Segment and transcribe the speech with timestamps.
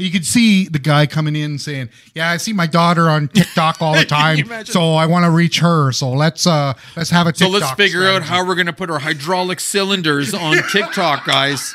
[0.00, 3.82] You could see the guy coming in saying, "Yeah, I see my daughter on TikTok
[3.82, 5.92] all the time, so I want to reach her.
[5.92, 8.72] So let's uh let's have a TikTok." So let's figure out how we're going to
[8.72, 11.74] put our hydraulic cylinders on TikTok, guys.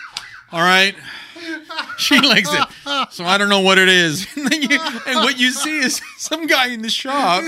[0.51, 0.95] All right.
[1.97, 2.67] She likes it.
[3.11, 4.25] So I don't know what it is.
[4.35, 7.43] And, then you, and what you see is some guy in the shop.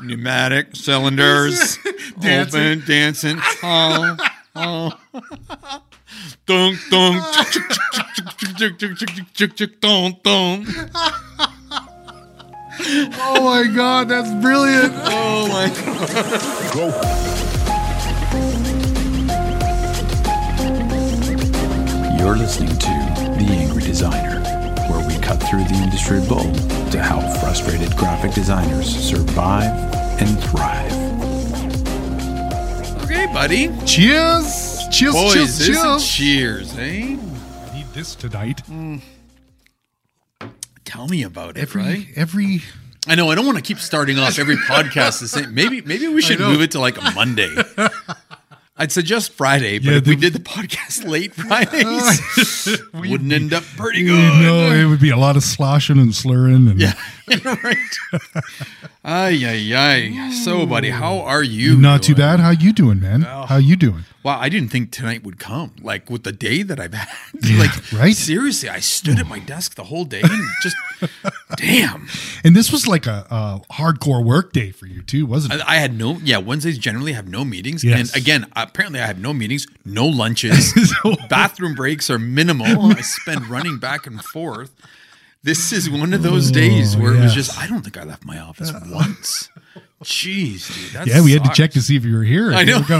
[0.00, 1.78] Pneumatic cylinders.
[2.20, 2.60] Dancing.
[2.60, 3.38] Open, dancing.
[3.62, 4.16] Oh,
[4.56, 5.82] oh.
[6.46, 7.22] Dunk, dunk.
[9.80, 10.68] Dunk, dunk.
[12.84, 14.92] Oh my god, that's brilliant!
[14.96, 16.74] Oh my God.
[16.74, 16.86] Go.
[22.18, 22.88] You're listening to
[23.38, 24.40] The Angry Designer,
[24.90, 26.52] where we cut through the industry bull
[26.90, 29.72] to help frustrated graphic designers survive
[30.20, 30.92] and thrive.
[33.04, 33.70] Okay, buddy.
[33.86, 34.71] Cheers!
[34.92, 35.14] Cheers!
[35.14, 35.58] Boys, cheers!
[35.58, 36.08] this is Cheers!
[36.08, 37.16] cheers, eh?
[37.74, 38.60] Need this tonight.
[40.84, 42.06] Tell me about it, Every right?
[42.14, 42.62] every
[43.08, 45.54] I know I don't want to keep starting off every podcast the same.
[45.54, 47.50] Maybe maybe we should move it to like a Monday.
[48.76, 53.62] I'd suggest Friday, but Yeah, if we did the podcast late Fridays, wouldn't end up
[53.76, 54.42] pretty you good.
[54.42, 56.94] know it would be a lot of sloshing and slurring and Yeah,
[57.44, 57.76] right.
[59.04, 60.30] Ay, ay, ay.
[60.32, 61.76] So, buddy, how are you?
[61.76, 62.40] not too bad.
[62.40, 63.22] How you doing, man?
[63.22, 64.04] How you doing?
[64.24, 65.74] Wow, I didn't think tonight would come.
[65.80, 67.08] Like with the day that I've had.
[67.42, 68.14] Yeah, like right?
[68.16, 70.76] seriously, I stood at my desk the whole day and just
[71.56, 72.06] damn.
[72.44, 75.60] And this was like a, a hardcore work day for you too, wasn't it?
[75.66, 77.82] I, I had no yeah, Wednesdays generally have no meetings.
[77.82, 78.12] Yes.
[78.14, 80.72] And again, apparently I have no meetings, no lunches.
[81.02, 82.92] So- bathroom breaks are minimal.
[82.92, 84.72] I spend running back and forth.
[85.44, 88.04] This is one of those days oh, where it was just I don't think I
[88.04, 89.48] left my office uh, once.
[90.04, 91.06] Jeez, dude.
[91.06, 92.52] Yeah, we had to check to see if you were here.
[92.52, 92.82] I know.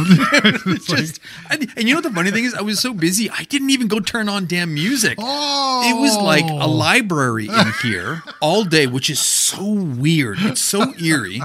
[0.42, 1.20] Like, Just,
[1.50, 2.54] and, and you know what the funny thing is?
[2.54, 5.18] I was so busy, I didn't even go turn on damn music.
[5.20, 6.70] oh, It was like a oh.
[6.70, 10.38] library in here all day, which is so weird.
[10.40, 11.40] It's so eerie.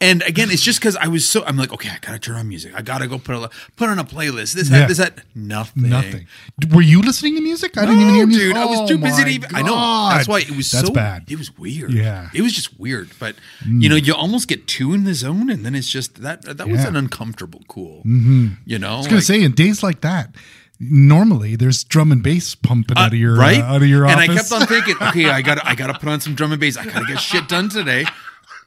[0.00, 1.44] And again, it's just because I was so.
[1.44, 2.74] I'm like, okay, I gotta turn on music.
[2.74, 4.54] I gotta go put a put on a playlist.
[4.54, 4.80] This, Yeah.
[4.80, 5.20] that, this, that.
[5.34, 5.88] Nothing.
[5.88, 6.26] nothing.
[6.72, 7.76] Were you listening to music?
[7.76, 8.48] I didn't even hear music.
[8.48, 8.56] dude.
[8.56, 9.54] I was Oh too busy to even.
[9.54, 9.74] I know.
[10.10, 11.24] That's why it was That's so bad.
[11.30, 11.92] It was weird.
[11.92, 12.30] Yeah.
[12.34, 13.10] It was just weird.
[13.18, 13.36] But
[13.66, 14.06] you know, mm.
[14.06, 16.42] you almost get too in the zone, and then it's just that.
[16.42, 17.98] That was an uncomfortable cool.
[18.06, 18.54] Mm-hmm.
[18.64, 20.34] You know, I was gonna say, in days like that,
[20.80, 24.14] normally there's drum and bass pumping out of your right uh, out of your and
[24.14, 24.30] office.
[24.30, 26.60] I kept on thinking, okay, I got I got to put on some drum and
[26.60, 26.78] bass.
[26.78, 28.06] I got to get shit done today.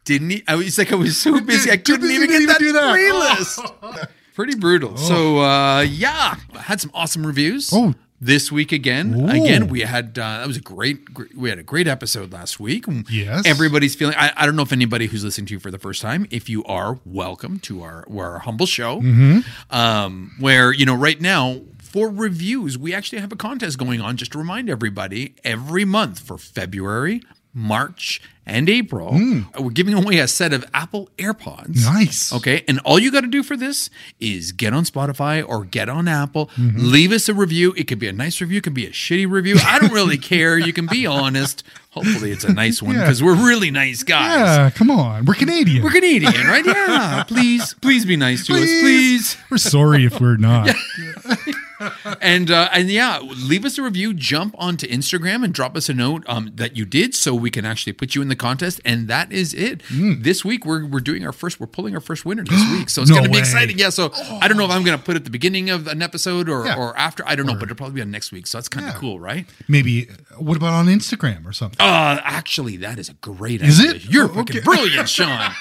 [0.03, 0.43] Didn't he?
[0.47, 2.73] I was like, I was so busy, I couldn't busy even get even that, do
[2.73, 2.95] that.
[2.95, 4.09] playlist.
[4.35, 4.95] Pretty brutal.
[4.97, 7.71] So uh, yeah, I had some awesome reviews.
[7.73, 7.95] Oh.
[8.21, 9.27] This week again, Ooh.
[9.27, 12.61] again we had uh, that was a great, great we had a great episode last
[12.61, 12.85] week.
[13.09, 13.45] Yes.
[13.45, 14.15] everybody's feeling.
[14.17, 16.25] I, I don't know if anybody who's listening to you for the first time.
[16.31, 19.01] If you are, welcome to our our humble show.
[19.01, 19.75] Mm-hmm.
[19.75, 24.17] Um, where you know right now for reviews, we actually have a contest going on.
[24.17, 27.21] Just to remind everybody, every month for February,
[27.57, 29.17] March, and April,
[29.57, 31.83] we're giving away a set of Apple AirPods.
[31.85, 32.31] Nice.
[32.31, 32.63] Okay.
[32.67, 33.89] And all you got to do for this
[34.19, 36.77] is get on Spotify or get on Apple, Mm-hmm.
[36.77, 37.73] leave us a review.
[37.75, 39.55] It could be a nice review, it could be a shitty review.
[39.65, 40.59] I don't really care.
[40.59, 41.63] You can be honest.
[41.91, 43.01] Hopefully, it's a nice one Yeah.
[43.03, 44.37] because we're really nice guys.
[44.57, 45.81] yeah, come on, we're Canadian.
[45.81, 46.65] We're Canadian, right?
[46.65, 47.23] Yeah.
[47.23, 48.59] Please, please be nice to us.
[48.59, 49.37] Please.
[49.49, 50.69] We're sorry if we're not.
[52.21, 54.13] And uh, and yeah, leave us a review.
[54.13, 57.65] Jump onto Instagram and drop us a note um, that you did, so we can
[57.65, 58.79] actually put you in the contest.
[58.85, 59.79] And that is it.
[59.83, 60.23] Mm.
[60.23, 61.59] This week we're we're doing our first.
[61.59, 63.77] We're pulling our first winner this week, so it's No going to be exciting.
[63.77, 63.89] Yeah.
[63.89, 66.01] So I don't know if I'm going to put it at the beginning of an
[66.01, 66.75] episode or Yeah.
[66.77, 67.23] or after.
[67.27, 68.47] I don't know, but it'll probably be on next week.
[68.47, 68.99] So that's kind of Yeah.
[68.99, 69.45] cool, right?
[69.67, 70.07] Maybe.
[70.37, 71.79] What about on Instagram or something?
[71.79, 73.91] Uh actually, that is a great Is idea.
[73.95, 74.05] it?
[74.05, 74.63] You're Oh, fucking okay.
[74.63, 75.51] brilliant, Sean.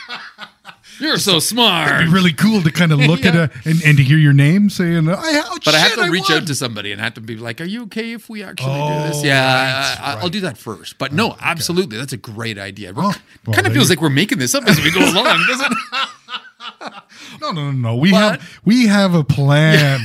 [1.01, 1.93] You're so smart.
[1.93, 4.33] It'd be really cool to kind of look at a and, and to hear your
[4.33, 5.15] name saying, I,
[5.47, 7.37] oh, But I have shit, to reach won." out to somebody and have to be
[7.37, 10.23] like, "Are you okay if we actually do Oh, this?" Yeah, right, I, I, will
[10.23, 10.33] right.
[10.33, 10.99] do that first.
[10.99, 12.93] But no, absolutely, that's a great idea.
[12.93, 13.15] We're, Oh,
[13.47, 15.73] well, kind of feels you- like we're making this up as we go along, doesn't
[15.73, 16.09] it?
[17.41, 17.97] No, no, no, no.
[17.97, 20.01] We But- have we have a plan.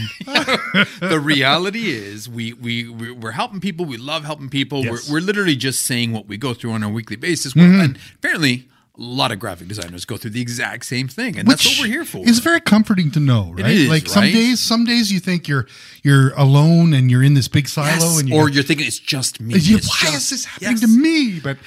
[1.00, 3.85] the reality is, we we we- we're helping people.
[3.85, 4.83] We love helping people.
[4.83, 5.07] Yes.
[5.09, 7.53] We're, we're literally just saying what we go through on a weekly basis.
[7.53, 7.80] Mm-hmm.
[7.80, 8.68] And apparently,
[9.00, 11.88] a lot of graphic designers go through the exact same thing, and that's what we're
[11.92, 12.18] here for.
[12.28, 13.72] It's very comforting to know, right?
[13.72, 14.34] is, like some right?
[14.34, 15.68] days, some days you think you're
[16.04, 19.00] you're alone and you're in this big silo, Yes, and you're, or you're thinking it's
[19.00, 19.56] just me.
[19.56, 20.81] It's why just- is this happening Yes.
[20.81, 21.40] to me?
[21.40, 21.57] But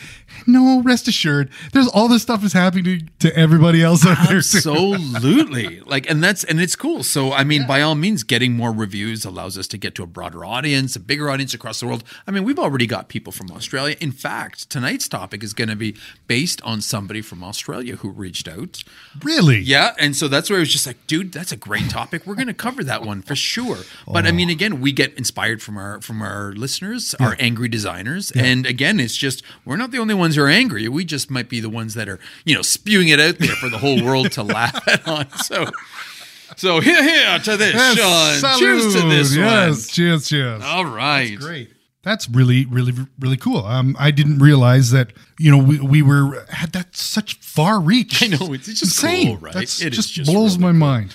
[0.47, 2.85] no, rest assured, there's all this stuff is happening
[3.19, 4.39] to, to everybody else out there.
[4.39, 5.81] Absolutely.
[5.87, 7.03] like and that's and it's cool.
[7.03, 10.07] So I mean by all means getting more reviews allows us to get to a
[10.07, 12.05] broader audience, a bigger audience across the world.
[12.27, 13.97] I mean, we've already got people from Australia.
[14.01, 15.97] In fact, tonight's topic is going to be
[16.27, 18.85] based on somebody from Australia who reached out.
[19.23, 19.59] Really?
[19.59, 22.27] Yeah, and so that's where I was just like, dude, that's a great topic.
[22.27, 23.79] We're going to cover that one for sure.
[24.07, 24.53] But I mean, oh.
[24.53, 29.17] again, we get inspired from our from our listeners, our angry designers, and again, it's
[29.17, 30.89] just we're not the only ones who are angry.
[30.89, 33.69] We just might be the ones that are you know spewing it out there for
[33.69, 35.31] the whole world to laugh at on.
[35.39, 35.67] So,
[36.57, 38.59] so here, here to this, Yes, Sean.
[38.59, 39.11] Cheers to salud.
[39.11, 40.61] this Yes, cheers, cheers.
[40.61, 40.69] one.
[40.69, 41.39] All right.
[41.39, 41.71] Great.
[42.05, 43.65] That's really, really, really cool.
[43.65, 48.23] Um, I didn't realize that you know we, we were had that such far reach.
[48.23, 49.55] I know, it's just insane, cool, right?
[49.55, 51.15] That's It just, just blows really my mind.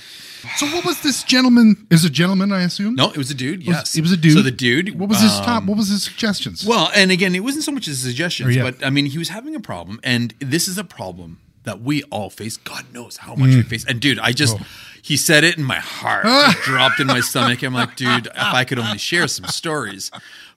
[0.57, 1.87] So what was this gentleman?
[1.89, 2.51] Is a gentleman?
[2.51, 2.95] I assume.
[2.95, 3.61] No, it was a dude.
[3.61, 4.33] It was- Yes, it was a dude.
[4.33, 4.97] So the dude.
[4.99, 5.63] What was his um, top?
[5.65, 6.65] What was his suggestions?
[6.65, 8.63] Well, and again, it wasn't so much his suggestions, yeah.
[8.63, 12.03] but I mean, he was having a problem, and this is a problem that we
[12.03, 12.55] all face.
[12.57, 13.55] God knows how much Mm.
[13.57, 13.83] we face.
[13.85, 14.65] And dude, I just Oh.
[15.01, 16.25] he said it, and my heart
[16.63, 17.61] dropped in my stomach.
[17.63, 20.09] I'm like, dude, if I could only share some stories.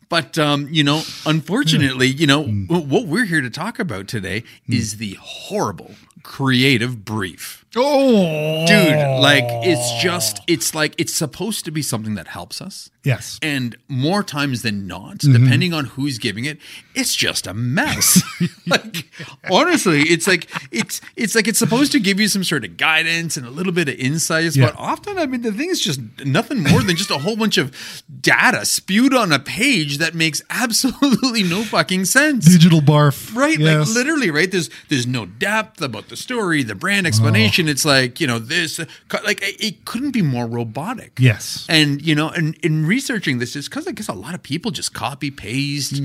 [0.09, 2.69] But um, you know, unfortunately, you know, Mm.
[2.89, 7.60] what we're here to talk about today is the horrible creative brief.
[7.77, 12.91] Oh, Dude, like it's just it's like it's supposed to be something that helps us.
[13.05, 13.39] yes.
[13.43, 15.45] And more times than not, Mm-hmm.
[15.45, 16.59] depending on who's giving it,
[16.95, 18.23] it's just a mess.
[18.67, 19.07] like
[19.51, 23.37] honestly, it's like it's it's like it's supposed to give you some sort of guidance
[23.37, 24.67] and a little bit of insights, Yeah.
[24.67, 27.59] but often I mean the thing is just nothing more than just a whole bunch
[27.59, 27.75] of
[28.21, 32.47] data spewed on a page that makes absolutely no fucking sense.
[32.47, 33.35] Digital barf.
[33.35, 33.89] Right, Yes.
[33.89, 34.51] like literally, right?
[34.51, 37.60] There's there's no depth about the story, the brand explanation.
[37.60, 37.60] Oh.
[37.69, 38.85] It's like you know this, uh,
[39.25, 41.19] like it, couldn't be more robotic.
[41.19, 41.67] Yes.
[41.69, 44.71] and you know, and in researching this, is because I guess a lot of people
[44.71, 46.01] just copy paste.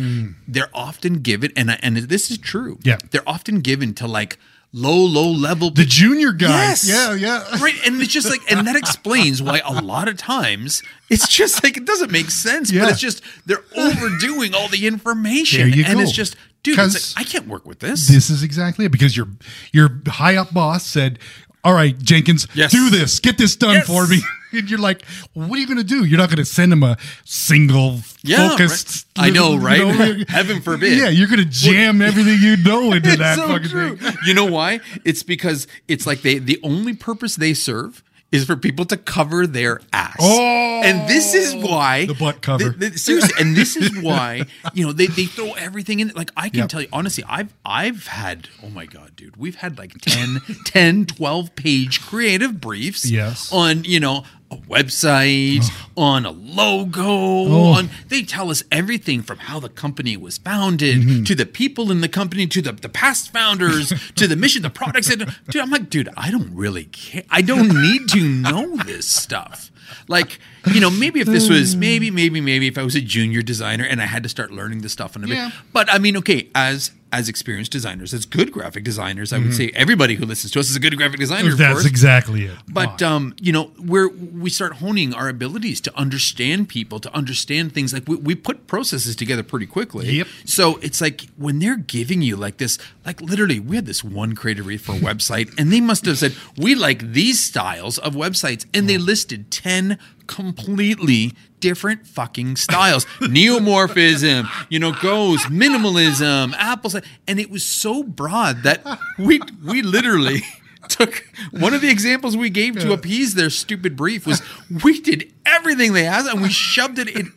[0.47, 2.79] They're often given, and I- and this is true.
[2.83, 2.97] Yeah.
[3.11, 4.37] they're often given to like
[4.73, 6.49] low low level The junior guy.
[6.49, 6.87] Yes.
[6.87, 7.57] Yeah, yeah.
[7.61, 7.75] Right.
[7.85, 11.77] And it's just like, and that explains why a lot of times it's just like,
[11.77, 12.81] it doesn't make sense, Yeah.
[12.83, 15.59] but it's just, they're overdoing all the information.
[15.61, 16.01] There you and go.
[16.01, 18.07] it's just, dude, it's like, I can't work with this.
[18.09, 19.27] This is exactly it because your
[19.71, 21.19] your high up boss said,
[21.65, 22.71] "All right, Jenkins, Yes.
[22.71, 23.19] do this.
[23.19, 23.87] Get this done Yes.
[23.87, 24.21] for me."
[24.53, 25.03] And you're like,
[25.33, 26.05] "What are you going to do?
[26.05, 26.95] You're not going to send him a
[27.25, 29.27] single Yeah, focused." right.
[29.27, 30.29] I know, you right?
[30.29, 30.97] Heaven forbid.
[30.97, 33.97] Yeah, you're going to jam everything you know into that so fucking true.
[33.97, 34.15] thing.
[34.25, 34.79] You know why?
[35.03, 38.01] It's because it's like they, the only purpose they serve
[38.35, 40.17] is for people to cover their ass.
[40.19, 42.73] Oh, and this is oh, why the butt cover.
[42.97, 44.43] seriously, and this is why
[44.73, 46.09] you know they, they throw everything in.
[46.15, 46.69] Like I can Yep.
[46.69, 51.05] tell you honestly, I've I've had oh my god, dude, we've had like 10, 10
[51.07, 53.09] 12 page creative briefs.
[53.09, 53.51] Yes.
[53.51, 55.65] on you know a website,
[55.97, 57.71] on a logo, Oh.
[57.73, 61.23] on they tell us everything from how the company was founded Mm-hmm.
[61.23, 64.69] to the people in the company to the, the past founders to the mission, the
[64.69, 65.09] products.
[65.09, 67.23] And, dude, I'm like, dude, I don't really care.
[67.29, 69.71] I don't need to know this stuff.
[70.07, 70.39] Like,
[70.73, 73.83] you know, maybe if this was maybe, maybe, maybe if I was a junior designer
[73.83, 75.29] and I had to start learning this stuff a bit.
[75.29, 75.51] Yeah.
[75.73, 79.71] But I mean, okay, as as experienced designers, as good graphic designers, I would say
[79.73, 81.51] everybody who listens to us is a good graphic designer.
[81.51, 81.57] Mm-hmm.
[81.57, 81.85] That's course.
[81.85, 82.57] exactly it.
[82.67, 87.73] But um, you know, where we start honing our abilities to understand people, to understand
[87.73, 90.11] things, like we, we put processes together pretty quickly.
[90.11, 90.27] Yep.
[90.43, 94.35] So it's like when they're giving you like this, like literally, we had this one
[94.35, 98.13] creative brief for a website, and they must have said we like these styles of
[98.13, 99.97] websites, and they listed ten
[100.27, 101.33] completely
[101.65, 103.05] different fucking styles.
[103.21, 106.91] Neomorphism you know goes minimalism apple
[107.27, 108.85] and it was so broad that
[109.17, 110.41] we we literally
[110.89, 114.43] took one of the examples we gave to appease their stupid brief was
[114.83, 117.33] we did everything they asked and we shoved it in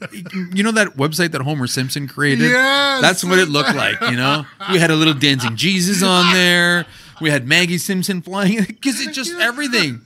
[0.55, 2.51] you know that website that Homer Simpson created?
[2.51, 3.01] Yes.
[3.01, 4.45] that's what it looked like you know?
[4.71, 6.85] We had a little dancing Jesus on there.
[7.23, 8.59] We had Maggie Simpson flying.
[8.67, 10.03] Because it's just everything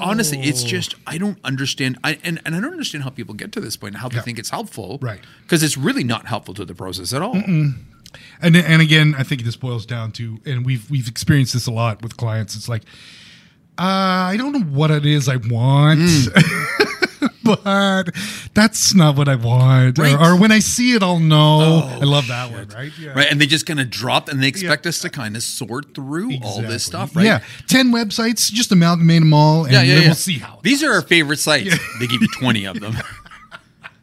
[0.00, 3.52] honestly it's just I don't understand I and, and I don't understand how people get
[3.52, 4.22] to this point and how they Yeah.
[4.22, 5.20] think it's helpful Right.
[5.42, 7.34] because it's really not helpful to the process at all
[8.40, 11.70] and and again, I think this boils down to, and we've we've experienced this a
[11.70, 12.56] lot with clients.
[12.56, 12.82] It's like,
[13.78, 16.00] uh, I don't know what it is I want,
[17.56, 18.14] but
[18.54, 19.98] that's not what I want.
[19.98, 20.14] Or- Right.
[20.14, 21.82] Or, when I see it, I'll know.
[21.84, 22.92] Oh, I love that one, right?
[22.98, 23.10] Yeah.
[23.12, 25.94] right and they just kind of drop and they expect us to kind of sort
[25.94, 29.94] through all this stuff right Yeah, ten websites, just amalgamate them all, and Yeah, yeah,
[30.00, 30.06] yeah.
[30.06, 30.60] we'll see how.
[30.62, 31.76] These are our favorite sites.
[32.00, 32.94] They give you 20 of them.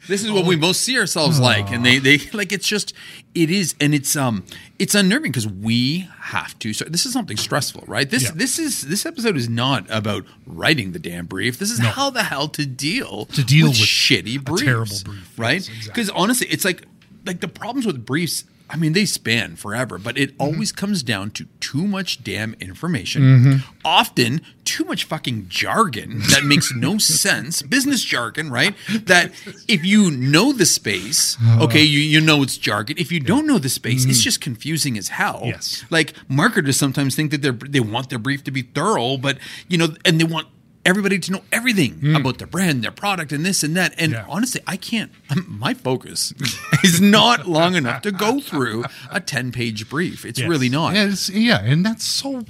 [0.08, 2.94] This is what we most see ourselves like, and they they like it's just
[3.34, 4.44] it is, and it's um
[4.80, 6.74] it's unnerving because we have to.
[6.74, 8.10] So this is something stressful, right?
[8.10, 8.32] This Yeah.
[8.36, 11.58] this is this episode is not about writing the damn brief.
[11.60, 14.96] This is how the hell to deal To deal with, with shitty a briefs, terrible
[15.06, 15.34] brief.
[15.38, 15.54] right?
[15.56, 16.22] Yes, Because exactly.
[16.22, 16.86] honestly, it's like
[17.26, 18.44] like the problems with briefs.
[18.70, 20.42] I mean, they span forever, but it Mm-hmm.
[20.42, 23.70] always comes down to too much damn information, Mm-hmm.
[23.86, 28.74] often too much fucking jargon that makes no sense, business jargon, right?
[29.06, 29.32] That
[29.68, 32.98] if you know the space, okay, you, you know it's jargon.
[32.98, 35.42] If you don't know the space, it's just confusing as hell.
[35.46, 35.86] Yes.
[35.92, 39.78] Like marketers sometimes think that they're they want their brief to be thorough, but you
[39.78, 40.48] know, and they want
[40.86, 42.16] everybody to know everything hmm.
[42.16, 43.94] about their brand, their product, and this and that.
[43.98, 44.26] And Yeah.
[44.30, 45.12] honestly, I can't.
[45.48, 46.34] My focus
[46.84, 50.26] is not long enough to go through a ten page brief.
[50.26, 50.48] It's Yes.
[50.48, 50.94] really not.
[50.96, 52.46] Yeah, it's, yeah, and that's so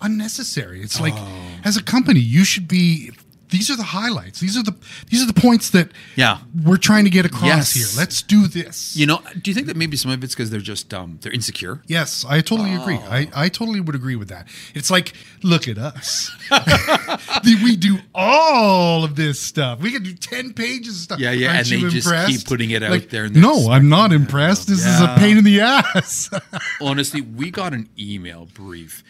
[0.00, 0.82] unnecessary.
[0.82, 1.42] It's like Oh.
[1.64, 3.12] as a company, you should be.
[3.50, 4.40] These are the highlights.
[4.40, 4.74] These are the
[5.08, 6.38] these are the points that Yeah.
[6.64, 7.72] we're trying to get across Yes.
[7.74, 7.86] here.
[8.00, 8.96] Let's do this.
[8.96, 11.32] You know, do you think that maybe some of it's because they're just um, they're
[11.32, 11.82] insecure?
[11.86, 12.98] Yes, I totally agree.
[13.02, 13.10] Oh.
[13.10, 14.46] I, I totally would agree with that.
[14.74, 16.30] It's like, look at us.
[17.44, 19.80] we do all of this stuff.
[19.80, 21.18] We can do 10 pages of stuff.
[21.20, 24.12] Yeah, yeah, Aren't and they just keep putting it out Like, there No, I'm not
[24.12, 24.68] impressed.
[24.68, 26.30] This is a pain in the ass.
[26.80, 29.02] Honestly, we got an email brief,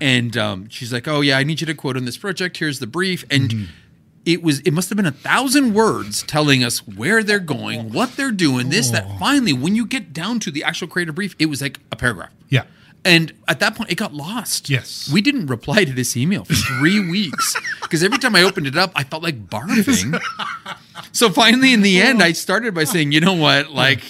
[0.00, 2.56] and um, she's like, "Oh yeah, I need you to quote on this project.
[2.58, 3.64] Here's the brief." And Mm-hmm.
[4.28, 8.14] It was it must have been a thousand words telling us where they're going, what
[8.16, 9.18] they're doing, this that.
[9.18, 12.30] Finally, when you get down to the actual creative brief, it was like a paragraph.
[12.50, 12.64] yeah.
[13.04, 14.68] And at that point, it got lost.
[14.68, 15.08] Yes.
[15.10, 18.76] We didn't reply to this email for three weeks because every time I opened it
[18.76, 20.20] up, I felt like barfing.
[21.12, 23.70] so finally, in the end, I started by saying, you know what?
[23.70, 24.00] Like,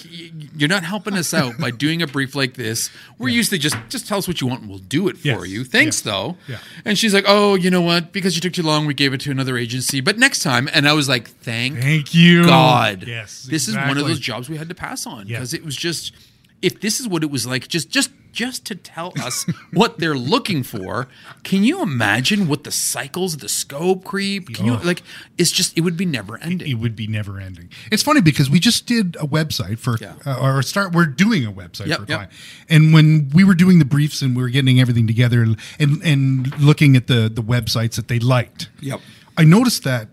[0.59, 2.89] you're not helping us out by doing a brief like this.
[3.17, 5.27] We're used to just just tell us what you want and we'll do it for
[5.45, 5.47] Yes.
[5.47, 5.63] you.
[5.63, 6.11] Thanks, Yeah.
[6.11, 6.37] though.
[6.47, 6.57] Yeah.
[6.85, 8.11] And she's like, oh, you know what?
[8.11, 10.01] Because you took too long, we gave it to another agency.
[10.01, 12.45] But next time, and I was like, thank Thank you.
[12.45, 13.03] God.
[13.07, 13.43] Yes.
[13.43, 15.37] This is one of those jobs we had to pass on Yeah.
[15.37, 16.13] because it was just
[16.61, 20.15] if this is what it was like just just just to tell us what they're
[20.17, 21.07] looking for,
[21.43, 24.53] can you imagine what the cycles, the scope creep?
[24.53, 24.81] Can you Oh.
[24.83, 25.01] like
[25.37, 26.69] it's just it would be never ending.
[26.69, 27.69] It would be never ending.
[27.91, 30.13] It's funny because we just did a website for, Yeah.
[30.25, 30.93] uh, or start.
[30.93, 32.31] We're doing a website Yep, for a yep.
[32.69, 35.41] and when we were doing the briefs and we were getting everything together
[35.79, 38.99] and and looking at the the websites that they liked, Yep.
[39.37, 40.09] I noticed that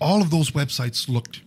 [0.00, 1.42] all of those websites looked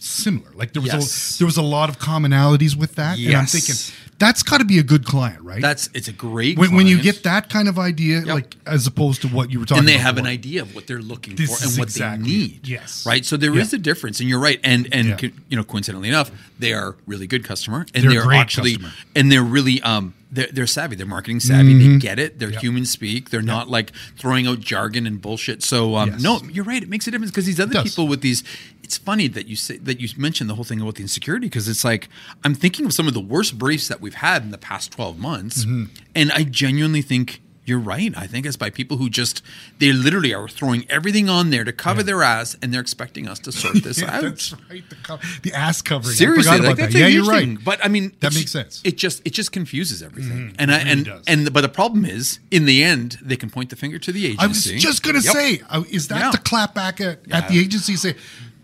[0.00, 0.50] similar.
[0.54, 1.34] Like there was Yes.
[1.36, 3.74] a, there was a lot of commonalities with that, and I'm thinking
[4.18, 5.62] that's got to be a good client, right?
[5.62, 9.22] That's it's a great when, when you get that kind of idea, like as opposed
[9.22, 9.84] to what you were talking.
[9.84, 9.90] About.
[9.92, 12.36] And they have an idea of what they're looking This for and what exactly they
[12.38, 12.66] need.
[12.68, 13.04] Yes.
[13.06, 13.24] Right.
[13.24, 13.78] So there is Yeah.
[13.78, 14.60] a difference, and you're right.
[14.64, 15.16] And and Yeah.
[15.16, 18.72] co- you know, coincidentally enough, they are really good customer, and They're they're, great actually
[18.76, 18.92] customer.
[19.14, 20.94] and they're really um they're, they're savvy.
[20.94, 21.72] They're marketing savvy.
[21.88, 22.38] They get it.
[22.38, 22.58] They're Mm-hmm.
[22.60, 23.30] Human speak.
[23.30, 25.62] They're not like throwing out jargon and bullshit.
[25.62, 26.20] So um, Yes.
[26.22, 26.82] no, you're right.
[26.82, 28.42] It makes a difference because these other people with these.
[28.88, 31.68] It's funny that you say that you mentioned the whole thing about the insecurity because
[31.68, 32.08] it's like
[32.42, 35.18] I'm thinking of some of the worst briefs that we've had in the past 12
[35.18, 35.92] months, Mm-hmm.
[36.14, 38.14] and I genuinely think you're right.
[38.16, 39.42] I think it's by people who just
[39.78, 43.38] they literally are throwing everything on there to cover their ass, and they're expecting us
[43.40, 44.22] to sort this Yeah, out.
[44.22, 44.82] that's right.
[44.88, 46.14] The, co- the ass covering.
[46.14, 46.98] Seriously, like that's that.
[46.98, 47.62] Yeah, you're right.
[47.62, 48.80] But I mean, That makes sense.
[48.86, 51.24] It just it just confuses everything, and I and does.
[51.28, 54.24] and but the problem is, in the end, they can point the finger to the
[54.28, 54.42] agency.
[54.42, 55.34] I was just gonna Yep.
[55.34, 56.30] say, uh, is that Yeah.
[56.30, 57.36] the clap back at, Yeah.
[57.36, 57.96] at the agency?
[57.96, 58.14] Say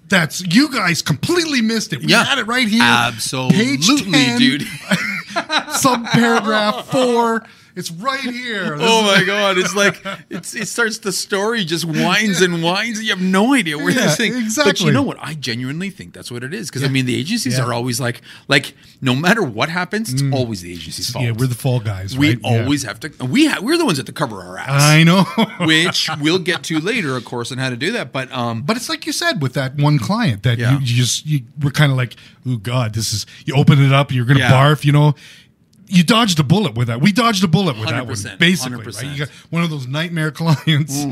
[0.08, 2.00] that's you guys completely missed it.
[2.00, 2.24] We Yeah.
[2.24, 2.82] had it right here.
[2.82, 4.62] Absolutely, Page 10, dude.
[5.72, 7.44] Sub paragraph four.
[7.76, 8.76] It's right here.
[8.78, 9.58] This Oh my god!
[9.58, 10.00] It's like
[10.30, 13.02] it's it starts the story just winds and winds.
[13.02, 14.34] You have no idea where Yeah, this thing.
[14.36, 14.72] Exactly.
[14.72, 15.16] But you know what?
[15.20, 17.64] I genuinely think that's what it is because I mean the agencies Yeah.
[17.64, 21.24] are always like like no matter what happens, it's always the agency's fault.
[21.24, 21.26] Mm.
[21.28, 22.16] Yeah, we're the fall guys.
[22.16, 22.38] we right?
[22.42, 22.62] Yeah.
[22.62, 23.10] always have to.
[23.24, 25.24] We ha- we're the ones that have to cover our ass, I know.
[25.66, 28.12] which we'll get to later, of course, on how to do that.
[28.12, 30.74] But um, But it's like you said with that one client that Yeah.
[30.74, 32.14] you, you just you were kind of like,
[32.46, 33.26] oh god, this is.
[33.46, 34.52] You open it up, you're gonna Yeah.
[34.52, 34.84] barf.
[34.84, 35.14] You know,
[35.94, 37.00] you dodged a bullet with that.
[37.00, 38.84] We dodged a bullet with that one, 100%, basically.
[38.84, 39.04] Right?
[39.04, 41.04] You got one of those nightmare clients.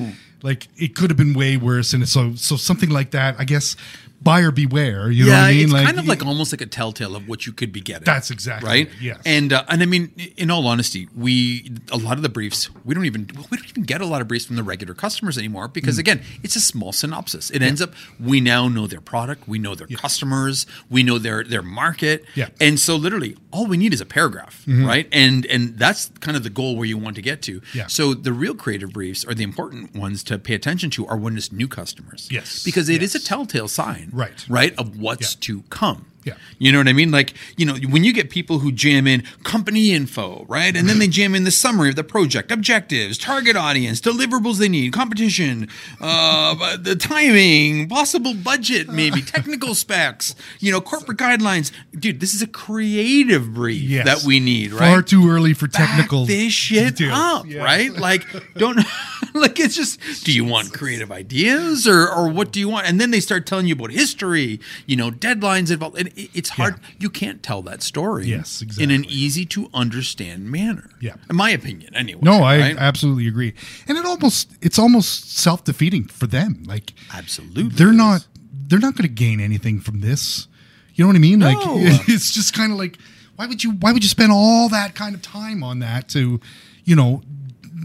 [0.43, 3.37] Like it could have been way worse, and so so something like that.
[3.39, 3.77] I guess
[4.23, 5.11] buyer beware.
[5.11, 5.63] You know yeah, what I mean?
[5.65, 8.05] it's like, kind of like almost like a telltale of what you could be getting.
[8.05, 8.87] That's exactly right.
[8.89, 9.21] it, yes.
[9.25, 12.95] and uh, and I mean, in all honesty, we a lot of the briefs we
[12.95, 15.69] don't even we don't even get a lot of briefs from the regular customers anymore
[15.69, 15.73] Mm.
[15.75, 17.51] because again, it's a small synopsis.
[17.51, 21.45] It ends up we now know their product, we know their customers, we know their
[21.45, 22.47] their market, Yeah.
[22.47, 22.55] Mm-hmm.
[22.63, 25.09] and so literally all we need is a paragraph, right?
[25.13, 27.61] And and that's kind of the goal where you want to get to.
[27.75, 27.87] Yeah.
[27.87, 31.37] So the real creative briefs are the important ones to pay attention to are when
[31.37, 32.29] it's new customers.
[32.31, 32.65] Yes.
[32.65, 33.23] because it is Yes.
[33.23, 34.45] a telltale sign, Right.
[34.49, 35.41] Right of what's Yeah.
[35.41, 36.07] to come.
[36.25, 36.35] Yeah.
[36.59, 37.11] You know what I mean?
[37.11, 40.77] Like, you know, when you get people who jam in company info, right?
[40.77, 44.69] And then they jam in the summary of the project, objectives, target audience, deliverables they
[44.69, 45.69] need, competition,
[46.01, 51.73] uh, the timing, possible budget, maybe technical specs, you know, corporate guidelines.
[51.99, 54.05] Dude, this is a creative brief Yes.
[54.05, 54.79] that we need, right?
[54.93, 56.21] far too early for technical.
[56.23, 57.19] Back this shit details.
[57.19, 57.63] up, Yes.
[57.65, 57.93] right?
[57.93, 58.25] Like,
[58.57, 58.77] don't
[59.35, 59.99] like it's just.
[60.25, 62.87] Do you want creative ideas or or what do you want?
[62.87, 66.51] And then they start telling you about history, you know, deadlines involved, and it- it's
[66.51, 66.79] hard.
[66.99, 68.27] You can't tell that story.
[68.27, 70.91] Yes, In an easy to understand manner.
[71.01, 71.15] Yeah.
[71.31, 72.21] in my opinion, anyway.
[72.23, 72.77] No, I right?
[72.77, 73.55] absolutely agree.
[73.89, 76.63] And it almost it's almost self defeating for them.
[76.67, 77.69] Like absolutely.
[77.69, 78.27] they're not
[78.69, 80.49] they're not going to gain anything from this.
[80.95, 81.41] You know what I mean?
[81.41, 81.59] Like
[82.09, 82.99] it's just kind of like
[83.37, 86.41] why would you why would you spend all that kind of time on that to,
[86.85, 87.23] you know,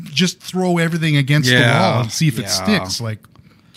[0.05, 2.99] just throw everything against the wall and see if it sticks?
[3.01, 3.19] Like,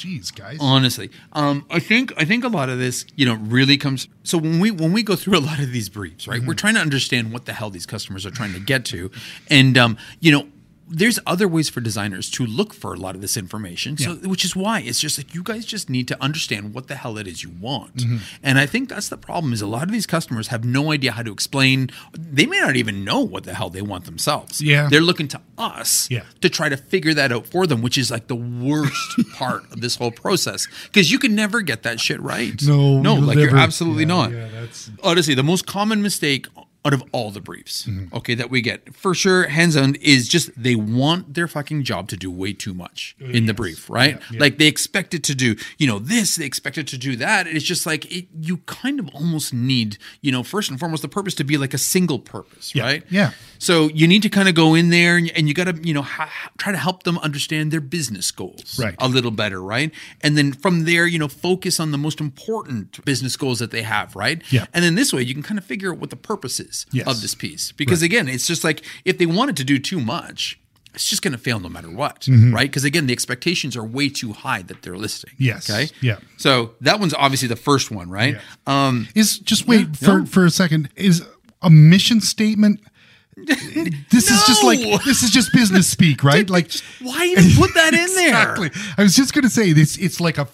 [0.00, 0.56] geez, guys.
[0.60, 4.38] honestly um, i think i think a lot of this you know really comes so
[4.38, 6.48] when we when we go through a lot of these briefs right Mm-hmm.
[6.48, 9.10] we're trying to understand what the hell these customers are trying to get to
[9.48, 10.46] and um, you know
[10.90, 14.28] there's other ways for designers to look for a lot of this information so Yeah.
[14.28, 17.16] which is why it's just like you guys just need to understand what the hell
[17.18, 18.16] it is you want Mm-hmm.
[18.42, 21.12] and i think that's the problem is a lot of these customers have no idea
[21.12, 24.88] how to explain they may not even know what the hell they want themselves Yeah.
[24.90, 26.22] they're looking to us Yeah.
[26.40, 29.80] to try to figure that out for them, which is like the worst part of
[29.80, 32.60] this whole process because you can never get that shit right.
[32.62, 34.32] No, no, like never- you're absolutely yeah, not.
[34.32, 36.46] yeah, that's- honestly the most common mistake
[36.84, 38.16] out of all the briefs, Mm-hmm.
[38.16, 42.08] okay, that we get for sure, hands on, is just they want their fucking job
[42.08, 44.14] to do way too much in the brief, right?
[44.14, 44.40] Yeah, yeah.
[44.40, 47.46] Like they expect it to do, you know, this, they expect it to do that.
[47.46, 51.02] And it's just like it, you kind of almost need, you know, first and foremost,
[51.02, 53.02] the purpose to be like a single purpose, Yeah, right?
[53.10, 53.32] yeah.
[53.58, 55.92] So you need to kind of go in there and, and you got to, you
[55.92, 58.94] know, ha- try to help them understand their business goals Right.
[58.98, 59.92] a little better, right?
[60.22, 63.82] And then from there, you know, focus on the most important business goals that they
[63.82, 64.42] have, right?
[64.50, 64.64] Yeah.
[64.72, 67.06] And then this way, you can kind of figure out what the purpose is Yes.
[67.06, 67.72] of this piece.
[67.72, 70.58] Because again, it's just like if they wanted to do too much,
[70.94, 72.68] it's just going to fail no matter what, right?
[72.68, 75.30] Because again, the expectations are way too high that they're listing.
[75.38, 75.70] Yes.
[75.70, 75.88] Okay.
[76.00, 76.16] Yeah.
[76.36, 78.38] So that one's obviously the first one, right?
[78.66, 80.26] Um, Is just wait Yeah, for no.
[80.26, 80.88] for a second.
[80.96, 81.24] Is
[81.62, 82.80] a mission statement?
[83.36, 86.48] This is just like this is just business speak, right?
[86.50, 88.28] Like why even put that in there?
[88.28, 88.70] exactly.
[88.98, 89.96] I was just gonna say this.
[89.96, 90.48] It's like a.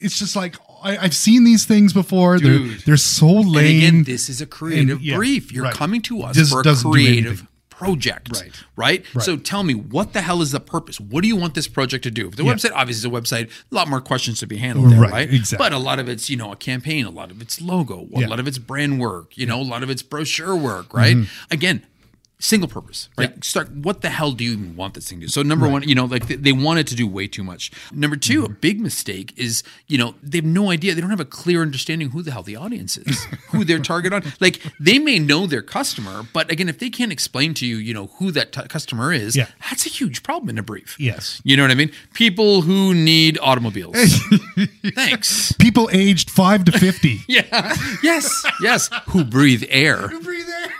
[0.00, 2.38] It's just like I, I've seen these things before.
[2.38, 3.66] They're they're so lame.
[3.66, 5.52] And again, this is a creative And, yeah, brief.
[5.52, 5.74] You're right.
[5.74, 8.30] coming to us for a creative project.
[8.32, 8.52] Right.
[8.76, 9.04] right.
[9.14, 9.22] Right.
[9.24, 10.98] So tell me, what the hell is the purpose?
[10.98, 12.30] What do you want this project to do?
[12.30, 12.54] The Yeah.
[12.54, 13.50] website, obviously, is a website.
[13.70, 15.32] A lot more questions to be handled there, Right, right?
[15.34, 15.62] exactly.
[15.62, 17.04] But a lot of it's, you know, a campaign.
[17.04, 18.08] A lot of it's logo.
[18.14, 18.28] A Yeah.
[18.28, 19.36] lot of it's brand work.
[19.36, 20.94] You know, a lot of it's brochure work.
[20.94, 21.16] Right.
[21.16, 21.52] Mm-hmm.
[21.52, 21.82] Again.
[22.38, 23.30] Single purpose, right?
[23.30, 23.36] Yeah.
[23.42, 23.70] Start.
[23.72, 25.30] What the hell do you even want this thing to do?
[25.30, 27.70] So number one, you know, like they, they want it to do way too much.
[27.92, 28.52] Number 2 Mm-hmm.
[28.52, 30.94] a big mistake is, you know, they have no idea.
[30.94, 34.12] They don't have a clear understanding who the hell the audience is, who their target
[34.12, 34.22] on.
[34.38, 37.94] Like they may know their customer, but again, if they can't explain to you, you
[37.94, 39.46] know, who that t- customer is, Yeah.
[39.70, 40.94] that's a huge problem in a brief.
[41.00, 41.40] Yes.
[41.42, 41.90] You know what I mean?
[42.12, 43.96] People who need automobiles.
[44.94, 45.52] Thanks.
[45.52, 47.20] People aged five to fifty.
[47.28, 47.74] Yeah.
[48.02, 48.44] Yes.
[48.60, 48.90] Yes.
[49.08, 50.08] Who breathe air.
[50.08, 50.72] Who breathe air.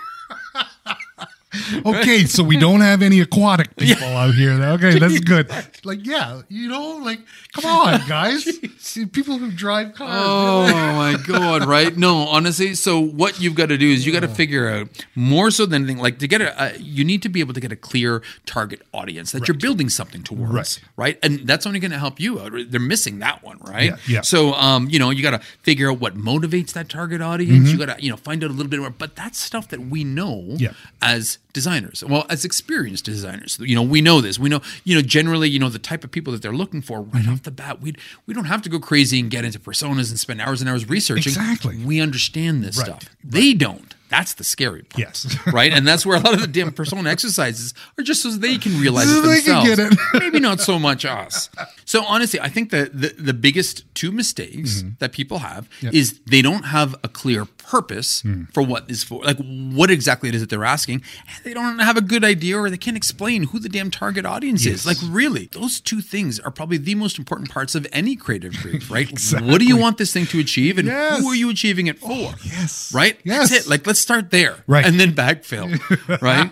[1.87, 4.53] okay, so we don't have any aquatic people out here.
[4.53, 5.51] Okay, that's good.
[5.85, 7.21] Like, yeah, you know, like,
[7.53, 8.49] come on, guys.
[8.79, 10.11] See, people who drive cars.
[10.25, 11.65] Oh my god!
[11.65, 11.97] Right?
[11.97, 12.75] No, honestly.
[12.75, 15.83] So what you've got to do is you got to figure out more so than
[15.85, 16.03] anything.
[16.03, 18.83] Like to get a, uh, you need to be able to get a clear target
[18.93, 20.53] audience that you're building something towards.
[20.53, 20.81] Right.
[20.97, 21.19] Right.
[21.23, 22.53] And that's only going to help you out.
[22.69, 23.91] They're missing that one, right?
[23.91, 24.21] Yeah, yeah.
[24.23, 27.71] So um, you know, you got to figure out what motivates that target audience.
[27.71, 28.91] You got to you know find out a little bit more.
[28.91, 30.73] But that's stuff that we know Yeah.
[31.03, 32.05] as designers.
[32.05, 34.39] Well, as experienced designers, you know, we know this.
[34.39, 37.01] We know, you know, generally, you know, the type of people that they're looking for
[37.01, 37.33] right Mm-hmm.
[37.33, 37.81] off the bat.
[37.81, 37.95] We
[38.27, 40.89] we don't have to go crazy and get into personas and spend hours and hours
[40.89, 41.33] researching.
[41.33, 41.77] Exactly.
[41.85, 42.87] We understand this Right.
[42.87, 43.03] stuff.
[43.25, 43.96] They don't.
[44.09, 44.99] That's the scary part.
[44.99, 45.37] Yes.
[45.53, 45.73] right?
[45.73, 48.81] And that's where a lot of the damn persona exercises are just so they can
[48.81, 49.77] realize So it they can themselves.
[49.77, 49.99] get it.
[50.23, 51.51] Maybe not so much us.
[51.85, 55.87] So honestly, I think that the, the biggest two mistakes that people have Mm-hmm.
[55.87, 55.95] Yep.
[55.95, 58.53] is they don't have a clear purpose Mm.
[58.55, 61.79] for what is for, like what exactly it is that they're asking, and they don't
[61.81, 64.75] have a good idea or they can't explain who the damn target audience Yes.
[64.81, 64.87] is.
[64.87, 68.91] Like really, those two things are probably the most important parts of any creative brief,
[68.97, 69.09] right?
[69.43, 71.21] What do you want this thing to achieve, and Yes.
[71.21, 72.35] who are you achieving it for?
[72.45, 72.93] yes.
[72.95, 73.19] Right?
[73.25, 73.51] Yes.
[73.51, 73.71] That's it.
[73.71, 74.63] Like, let's start there.
[74.67, 74.85] Right.
[74.85, 75.79] And then backfill.
[76.23, 76.51] right?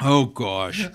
[0.00, 0.86] Oh, gosh.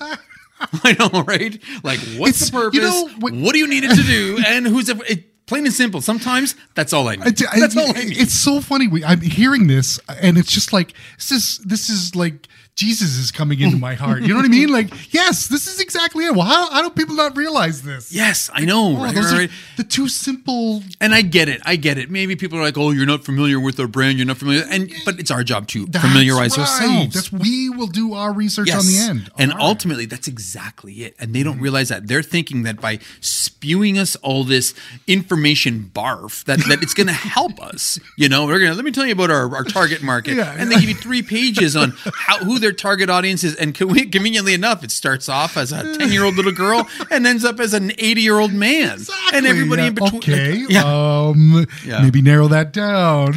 [0.83, 1.61] I know, right?
[1.83, 2.75] Like, what's It's- the purpose?
[2.75, 4.41] you know, what- what, do you need it to do?
[4.47, 4.97] And who's it?
[5.09, 5.99] it plain and simple.
[6.01, 7.27] Sometimes that's all I need.
[7.27, 8.17] It's, that's all I need.
[8.17, 8.87] it's so funny.
[8.87, 13.31] We, I'm hearing this, and it's just like this is this is like Jesus is
[13.31, 14.21] coming into my heart.
[14.23, 14.69] You know what I mean?
[14.69, 16.33] Like, yes, this is exactly it.
[16.33, 18.11] Well, how, how do people not realize this?
[18.11, 18.97] yes, I know.
[18.97, 19.49] Oh, right, those right, are right.
[19.77, 20.81] the two simple.
[20.99, 21.61] And I get it.
[21.65, 22.09] I get it.
[22.09, 24.17] Maybe people are like, "Oh, you're not familiar with our brand.
[24.17, 27.13] You're not familiar." And but it's our job to That's familiarize ourselves.
[27.13, 29.31] That's we will do our research on the end.
[29.37, 29.65] And All right.
[29.65, 31.15] ultimately, that's exactly it.
[31.19, 31.63] And they don't mm-hmm.
[31.63, 32.07] realize that.
[32.07, 34.73] They're thinking that by spewing us all this
[35.07, 37.99] information barf that, that it's going to help us.
[38.17, 40.55] You know, we're going to let me tell you about our, our target market, Yeah.
[40.57, 43.53] and they give you three pages on how who their target audience is.
[43.55, 47.27] And con- conveniently enough, it starts off as a ten year old little girl and
[47.27, 48.99] ends up as an eighty year old man,
[49.33, 49.87] and everybody yeah.
[49.89, 50.17] in between.
[50.17, 50.65] Okay.
[50.69, 50.83] yeah.
[50.83, 52.01] Um, Yeah.
[52.01, 53.33] maybe narrow that down.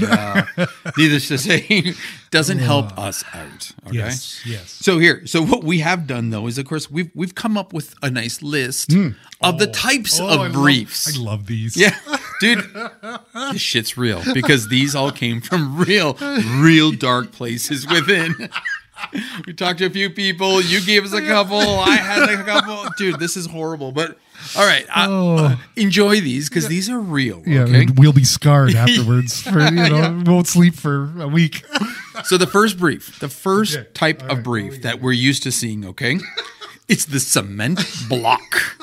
[0.96, 1.94] Needless to say,
[2.30, 3.72] doesn't help us out.
[3.88, 3.96] Okay.
[3.98, 4.40] Yes.
[4.46, 4.70] Yes.
[4.70, 7.72] So here, so what we have done though is, of course, we've we've come up
[7.72, 8.92] with a nice list
[9.42, 11.14] of the types Oh, I of love- briefs.
[11.18, 11.76] I love these.
[11.76, 11.98] yeah,
[12.40, 12.64] dude,
[13.52, 16.14] this shit's real because these all came from real,
[16.58, 18.34] real dark places within.
[19.46, 20.60] We talked to a few people.
[20.60, 21.58] You gave us a couple.
[21.58, 22.84] I had a couple.
[22.98, 23.92] Dude, this is horrible.
[23.92, 24.18] But
[24.56, 25.60] all right, uh, Oh.
[25.76, 27.42] enjoy these because these are real.
[27.46, 27.82] Yeah, okay.
[27.82, 29.40] and we'll be scarred afterwards.
[29.42, 31.64] For you know, won't sleep for a week.
[32.24, 33.88] So the first brief, the first Okay.
[33.94, 36.18] type All of right, brief that we're used to seeing, okay?
[36.88, 38.76] It's the cement block.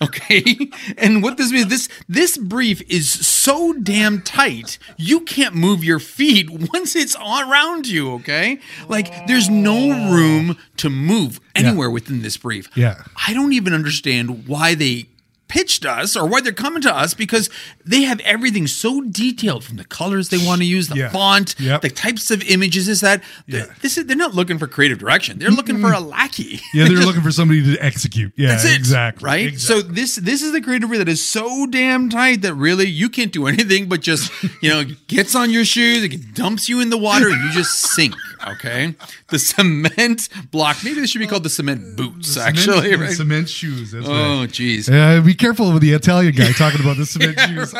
[0.00, 0.70] Okay?
[0.96, 5.98] And what this means, this this brief is so damn tight, you can't move your
[5.98, 8.58] feet once it's all around you, okay?
[8.88, 12.68] Like there's no room to move anywhere within this brief.
[12.76, 13.02] Yeah.
[13.26, 15.06] I don't even understand why they
[15.48, 17.48] pitched us or why they're coming to us because
[17.84, 21.08] they have everything so detailed from the colors they want to use, the Yeah.
[21.10, 21.80] font, Yep.
[21.82, 23.64] the types of images is that Yeah.
[23.80, 25.38] this is they're not looking for creative direction.
[25.38, 26.60] They're looking for a lackey.
[26.74, 28.32] Yeah, they're looking for somebody to execute.
[28.36, 29.26] Yeah, That's it, exactly.
[29.26, 29.46] Right.
[29.48, 29.82] Exactly.
[29.82, 33.32] So this this is the creative that is so damn tight that really you can't
[33.32, 34.30] do anything but just
[34.62, 37.72] you know gets on your shoes, it dumps you in the water, and you just
[37.94, 38.14] sink.
[38.46, 38.94] Okay.
[39.28, 40.78] The cement block.
[40.84, 42.34] Maybe this should be called the cement boots.
[42.34, 43.12] Cement- actually, the right?
[43.12, 43.90] cement shoes.
[43.92, 44.48] That's Oh, right.
[44.48, 44.88] jeez.
[44.88, 47.74] Uh, be careful with the Italian guy talking about the cement shoes.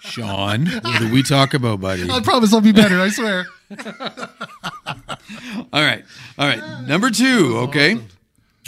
[0.00, 2.10] Sean, what do we talk about, buddy?
[2.10, 3.00] I promise I'll be better.
[3.00, 3.46] I swear.
[5.72, 6.04] All right.
[6.38, 6.86] All right.
[6.86, 7.98] Number two, okay.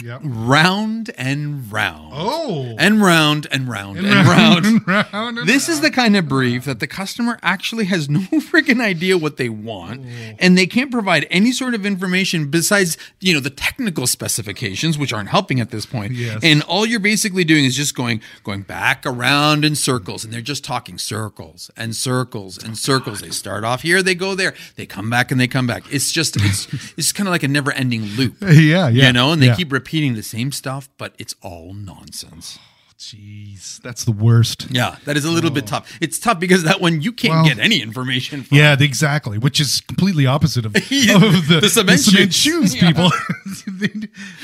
[0.03, 0.19] Yeah.
[0.21, 2.11] Round and round.
[2.13, 2.75] Oh.
[2.77, 4.87] And round and round and, round.
[4.87, 8.79] round and This is the kind of brief that the customer actually has no freaking
[8.79, 10.35] idea what they want, oh.
[10.39, 15.11] and they can't provide any sort of information besides, you know, the technical specifications, which
[15.11, 16.13] aren't helping at this point.
[16.13, 16.41] Yes.
[16.43, 20.41] And all you're basically doing is just going going back around in circles, and they're
[20.41, 23.21] just talking circles and circles and circles.
[23.21, 25.91] They start off here, they go there, they come back and they come back.
[25.91, 28.35] It's just it's it's kind of like a never ending loop.
[28.41, 29.07] Yeah, yeah.
[29.07, 29.55] You know, and they yeah.
[29.55, 32.59] keep repeating the same stuff, but it's all nonsense.
[32.99, 34.67] Jeez, that's the worst.
[34.71, 35.97] Yeah, that is a little bit tough.
[36.01, 38.57] It's tough because that one you can't Well, get any information from.
[38.57, 39.37] Yeah, exactly.
[39.37, 42.35] Which is completely opposite of, of Yeah, the, the cement shoes.
[42.35, 42.87] shoes Yeah.
[42.87, 43.11] people.
[43.67, 43.87] they,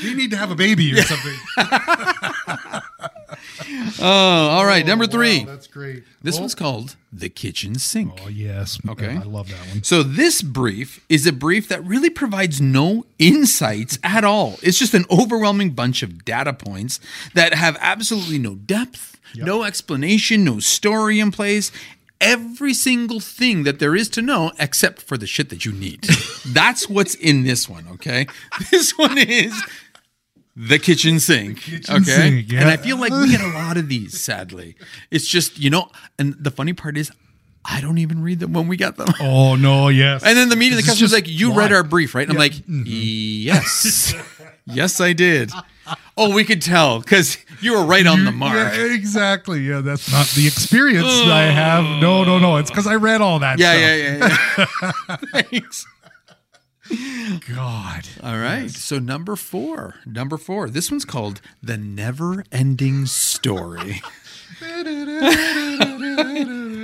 [0.02, 1.34] they need to have a baby or something.
[4.00, 4.84] Oh, all right.
[4.84, 5.40] Number oh, three.
[5.40, 6.04] Wow, that's great.
[6.22, 6.40] This oh.
[6.40, 8.20] one's called the kitchen sink.
[8.24, 8.78] Oh yes.
[8.88, 9.16] Okay.
[9.16, 9.84] I love that one.
[9.84, 14.56] So this brief is a brief that really provides no insights at all.
[14.62, 16.98] It's just an overwhelming bunch of data points
[17.34, 21.70] that have absolutely no depth, no explanation, no story in place.
[22.20, 26.02] Every single thing that there is to know, except for the shit that you need.
[26.46, 28.26] That's what's in this one, okay?
[28.70, 29.52] This one is
[30.56, 31.60] the kitchen sink.
[31.62, 32.04] kitchen okay.
[32.04, 32.60] sink, yeah.
[32.60, 34.76] And I feel like we get a lot of these, sadly.
[35.10, 37.10] It's just, you know, and the funny part is
[37.64, 39.08] I don't even read them when we get them.
[39.20, 40.22] Oh no, yes.
[40.22, 41.56] And then the meeting, the customer's like, "You why?
[41.56, 42.82] read our brief, right?" And I'm like, Mm-hmm.
[42.86, 44.14] "Yes,
[44.66, 45.50] yes, I did."
[46.16, 48.54] Oh, we could tell because you were right on the mark.
[48.54, 49.60] Yeah, exactly.
[49.60, 51.84] Yeah, that's not the experience I have.
[51.84, 52.56] No, no, no.
[52.56, 53.58] It's because I read all that.
[53.58, 53.80] Yeah, stuff.
[53.80, 55.42] yeah, yeah, yeah.
[55.42, 55.86] Thanks.
[56.88, 58.08] God.
[58.22, 58.70] All right.
[58.70, 60.68] So number four, number four.
[60.68, 64.02] This one's called the never-ending story.
[64.62, 64.80] okay,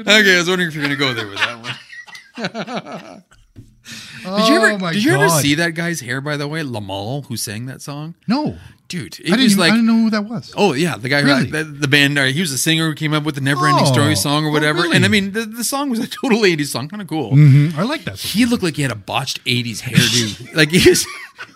[0.06, 3.24] I was wondering if you're going to go there with that one.
[4.22, 4.70] Did you ever?
[4.72, 5.40] Oh, my did you ever God.
[5.42, 6.20] see that guy's hair?
[6.20, 8.56] By the way, Limahl, who sang that song, No,
[8.88, 9.18] dude.
[9.20, 9.42] It I didn't.
[9.44, 10.52] was even- like I didn't know who that was.
[10.56, 11.46] Oh yeah, the guy Really?
[11.46, 12.18] who the, the band.
[12.18, 13.92] Uh, he was a singer who came up with the Never Ending Oh.
[13.92, 14.82] Story song or Oh, whatever.
[14.82, 14.96] really?
[14.96, 17.32] And I mean, the, the song was a total '80s song, kind of cool.
[17.32, 18.18] Mhm, I like that.
[18.18, 18.30] Song.
[18.38, 20.54] He looked like he had a botched '80s hairdo.
[20.54, 21.06] like he was,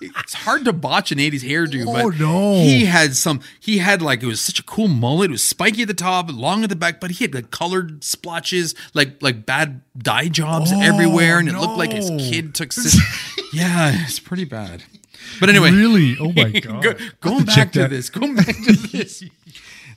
[0.00, 1.84] it's hard to botch an '80s hairdo.
[1.86, 2.54] Oh, but no.
[2.62, 3.40] he had some.
[3.60, 5.30] He had like it was such a cool mullet.
[5.30, 8.02] It was spiky at the top, long at the back, but he had like colored
[8.04, 12.18] splotches, like like bad dye jobs Oh, everywhere, and it looked like his no.
[12.18, 12.72] kid took.
[12.72, 13.00] Sis-
[13.52, 14.82] yeah, it's pretty bad.
[15.40, 16.16] But anyway, Really?
[16.18, 16.82] Oh my god.
[16.82, 17.90] Go, going back to that.
[17.90, 19.22] this, going back to this.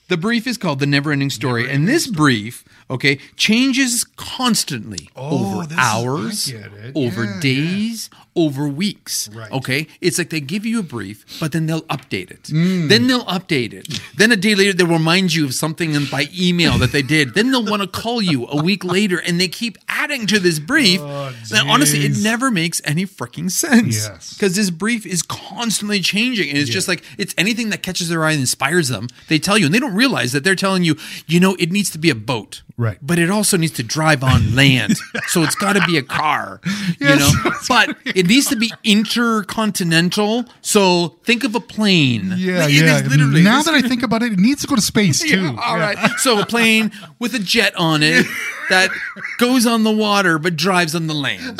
[0.09, 1.69] The brief is called The Never Ending Story.
[1.69, 6.53] and this brief, okay, changes constantly Oh, over is- hours,
[6.95, 9.29] over Yeah, days, over weeks.
[9.33, 9.51] Right.
[9.51, 9.87] Okay?
[9.99, 12.43] It's like they give you a brief, but then they'll update it.
[12.43, 12.87] Mm.
[12.87, 13.99] Then they'll update it.
[14.17, 17.33] Then a day later, they'll remind you of something by email that they did.
[17.35, 20.57] Then they'll want to call you a week later and they keep adding to this
[20.59, 20.99] brief.
[21.01, 24.07] Oh, that honestly, it never makes any freaking sense.
[24.07, 24.33] Yes.
[24.33, 26.49] Because this brief is constantly changing.
[26.49, 29.07] And it's just like, it's anything that catches their eye and inspires them.
[29.27, 30.95] They tell you, and they don't realize that they're telling you,
[31.27, 32.63] you know, it needs to be a boat.
[32.79, 32.99] Right.
[33.01, 34.97] But it also needs to drive on land.
[35.27, 36.61] so it's got to be a car.
[36.99, 37.19] You Yes.
[37.43, 37.51] know?
[37.67, 40.45] But it needs to be intercontinental.
[40.61, 42.33] So think of a plane.
[42.37, 42.97] Yeah, it yeah.
[42.99, 43.41] is literally.
[43.43, 45.41] now that I think about it, it needs to go to space too.
[45.41, 45.97] yeah, all right.
[46.17, 48.25] So a plane with a jet on it
[48.69, 48.91] that
[49.37, 51.59] goes on the water but drives on the land.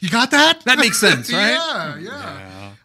[0.00, 0.62] You got that?
[0.64, 1.52] That makes sense, right?
[1.52, 2.31] yeah, yeah.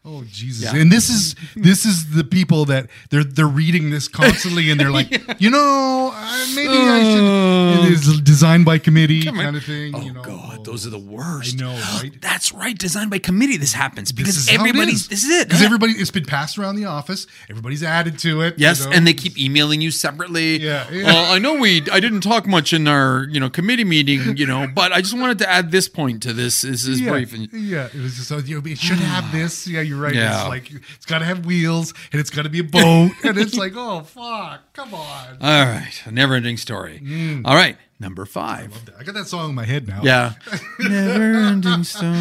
[0.10, 0.72] Oh Jesus!
[0.72, 4.90] And this is this is the people that they're they're reading this constantly, and they're
[4.90, 7.88] like, you know, uh, maybe I should.
[7.88, 9.94] It is designed by committee kind of thing.
[9.94, 10.22] Oh you know.
[10.22, 11.56] God, those are the worst.
[11.56, 12.22] I know, right?
[12.22, 12.78] That's right.
[12.78, 13.58] Designed by committee.
[13.58, 15.10] This happens because This is how it everybody's.
[15.10, 15.50] This is it.
[15.50, 17.28] Because everybody, it's been passed around the office.
[17.50, 18.58] Everybody's added to it.
[18.58, 18.96] Yes, you know?
[18.96, 20.58] and they keep emailing you separately.
[20.58, 21.04] Yeah, yeah.
[21.04, 24.46] Well, I know we I didn't talk much in our you know committee meeting, you
[24.46, 26.62] know, but I just wanted to add this point to this.
[26.62, 27.34] This is yeah, brief.
[27.34, 29.68] And, yeah, it was just uh, you know, it should have this.
[29.68, 30.14] Yeah, you're right.
[30.16, 30.40] Yeah.
[30.42, 33.38] It's like it's got to have wheels and it's got to be a boat, and
[33.38, 35.38] it's like, oh fuck, come on.
[35.42, 37.02] all right, a never-ending story.
[37.04, 37.42] Mm.
[37.46, 38.74] All right, number five.
[39.00, 40.02] I got that song in my head now.
[40.04, 40.34] Yeah.
[40.80, 42.14] Never-ending story.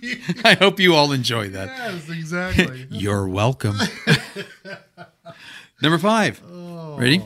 [0.44, 1.68] I hope you all enjoy that.
[1.68, 2.86] Yes, exactly.
[2.90, 3.76] You're welcome.
[5.82, 6.40] Number five.
[6.98, 7.22] Ready?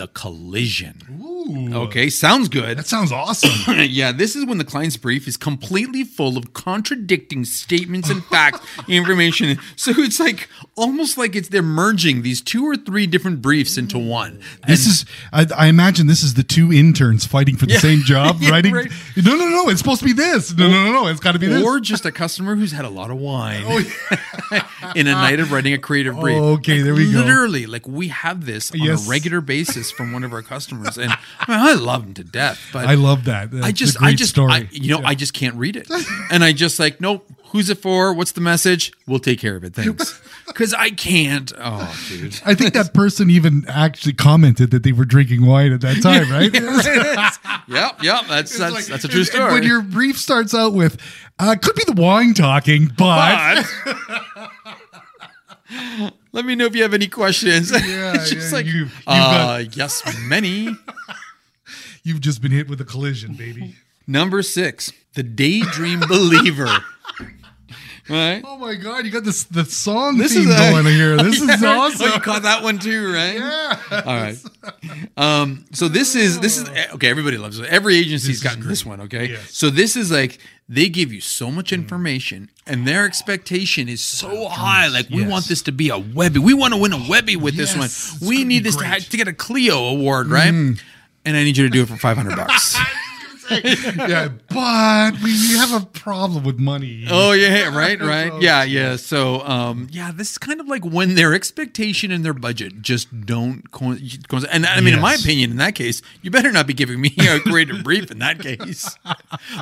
[0.00, 0.96] The collision.
[1.22, 1.74] Ooh.
[1.74, 2.78] Okay, sounds good.
[2.78, 3.74] That sounds awesome.
[3.80, 8.66] yeah, this is when the client's brief is completely full of contradicting statements and facts,
[8.88, 9.58] information.
[9.76, 10.48] So it's like
[10.80, 14.08] almost like it's they're merging these two or three different briefs into mm.
[14.08, 14.40] one.
[14.66, 17.80] This is, I, I imagine, this is the two interns fighting for the Yeah.
[17.80, 18.72] same job, Yeah, writing.
[18.72, 18.90] right.
[19.16, 20.54] No, no, no, it's supposed to be this.
[20.56, 21.62] No, no, no, no, it's got to be this.
[21.62, 23.80] Or just a customer who's had a lot of wine oh,
[24.96, 26.38] in a night of writing a creative brief.
[26.40, 27.18] Oh, okay, Like, there we go.
[27.18, 29.06] Literally, like we have this on Yes.
[29.06, 32.24] a regular basis from one of our customers, and I, mean, I love them to
[32.24, 32.60] death.
[32.72, 33.50] But I love that.
[33.50, 34.38] That's I just, I just.
[34.38, 35.88] I, you know, I just can't read it,
[36.30, 37.26] and I just like, nope.
[37.50, 38.12] Who's it for?
[38.14, 38.92] What's the message?
[39.06, 39.74] We'll take care of it.
[39.74, 40.20] Thanks.
[40.50, 41.52] Because I can't.
[41.58, 42.40] Oh, dude.
[42.44, 46.28] I think that person even actually commented that they were drinking wine at that time,
[46.28, 46.52] right?
[47.68, 48.24] Yep, yep.
[48.28, 49.52] That's that's Like, that's a true story.
[49.52, 51.00] When your brief starts out with,
[51.38, 54.50] uh, could be the wine talking, but, But-
[56.32, 57.70] Let me know if you have any questions.
[57.70, 60.76] Yeah, it's just yeah, like, you- uh, yes, many.
[62.02, 63.76] you've just been hit with a collision, baby.
[64.06, 66.66] Number six, the daydream believer.
[68.10, 68.42] Right.
[68.44, 71.16] Oh my god, you got this the song This theme is a- going here.
[71.22, 72.06] This is Oh, awesome.
[72.12, 73.34] you caught that one too, right?
[73.34, 74.02] Yeah.
[74.04, 74.36] All right.
[75.16, 77.08] Um, so this is this is eh, okay.
[77.08, 77.66] Everybody loves it.
[77.66, 79.00] Every agency's This is gotten this one.
[79.02, 79.28] Okay.
[79.28, 79.54] Yes.
[79.54, 81.74] So this is like they give you so much mm.
[81.74, 84.88] information, and their expectation is so oh, high.
[84.88, 85.30] Like we Yes.
[85.30, 86.40] want this to be a Webby.
[86.40, 88.28] We want to win a Webby with Yes, this one.
[88.28, 90.52] We need this to, to get a Clio award, right?
[90.52, 90.80] Mm.
[91.24, 92.76] And I need you to do it for five hundred bucks.
[94.08, 97.04] yeah, but we have a problem with money.
[97.10, 98.32] Oh yeah, right, right.
[98.40, 98.96] Yeah, yeah.
[98.96, 103.26] So, um, yeah, this is kind of like when their expectation and their budget just
[103.26, 103.96] don't co-.
[104.50, 107.12] And I mean, in my opinion, in that case, you better not be giving me
[107.18, 108.10] a creative brief.
[108.10, 108.96] In that case,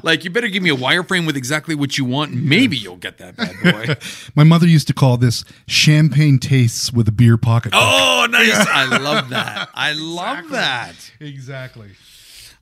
[0.03, 2.35] like you better give me a wireframe with exactly what you want.
[2.35, 3.97] Maybe you'll get that bad boy.
[4.35, 7.73] My mother used to call this champagne tastes with a beer pocket.
[7.75, 8.55] oh, nice!
[8.55, 9.69] I love that.
[9.75, 10.95] I love that.
[11.21, 11.91] exactly.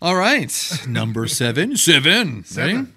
[0.02, 0.52] All right,
[0.86, 2.92] number seven, seven, Seven.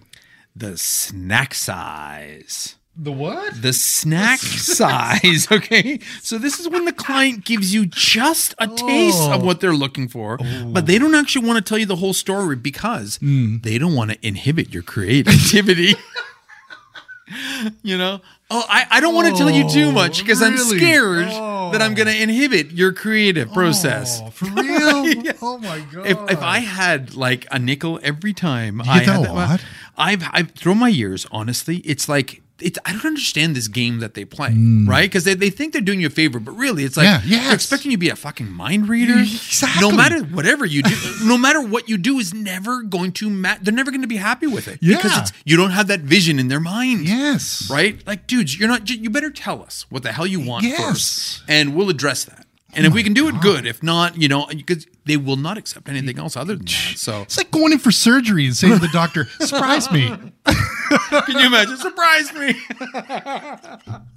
[0.55, 2.75] The snack size.
[3.01, 3.61] The what?
[3.61, 5.47] the snack size.
[5.49, 5.99] Okay.
[6.21, 9.45] So this is when the client gives you just a taste of Oh.
[9.45, 12.57] what they're looking for, but they don't actually want to tell you the whole story
[12.57, 13.59] because Hmm.
[13.61, 15.95] they don't want to inhibit your creativity.
[17.83, 18.19] you know?
[18.51, 21.58] Oh, I, I don't want to tell you too much because I'm scared Oh.
[21.71, 24.21] That I'm going to inhibit your creative process.
[24.23, 24.99] Oh, for real?
[25.23, 25.33] Yeah.
[25.41, 26.05] Oh my god.
[26.05, 29.63] If, if I had like a nickel every time you I had a that-?
[29.97, 31.25] I've I've thrown my years.
[31.31, 32.79] Honestly, it's like it's.
[32.85, 34.87] I don't understand this game that they play, mm.
[34.87, 35.09] right?
[35.09, 37.05] Because they, they think they're doing you a favor, but really, it's like.
[37.05, 39.19] Yeah, they're expecting you to be a fucking mind reader.
[39.19, 39.81] Exactly.
[39.89, 43.59] No matter whatever you do, no matter what you do, is never going to match.
[43.61, 46.39] They're never going to be happy with it because it's you don't have that vision
[46.39, 47.07] in their mind.
[47.07, 47.69] yes.
[47.71, 48.05] Right?
[48.07, 48.89] Like, dudes, you're not.
[48.89, 50.81] You better tell us what the hell you want Yes.
[50.81, 52.45] first, and we'll address that.
[52.73, 53.65] And if oh we can do it, good.
[53.65, 56.93] If not, you know, because they will not accept anything else other than that.
[56.97, 60.13] So, It's like going in for surgery and saying to the doctor, "Surprise me."
[61.25, 61.77] can you imagine?
[61.77, 62.55] Surprise me!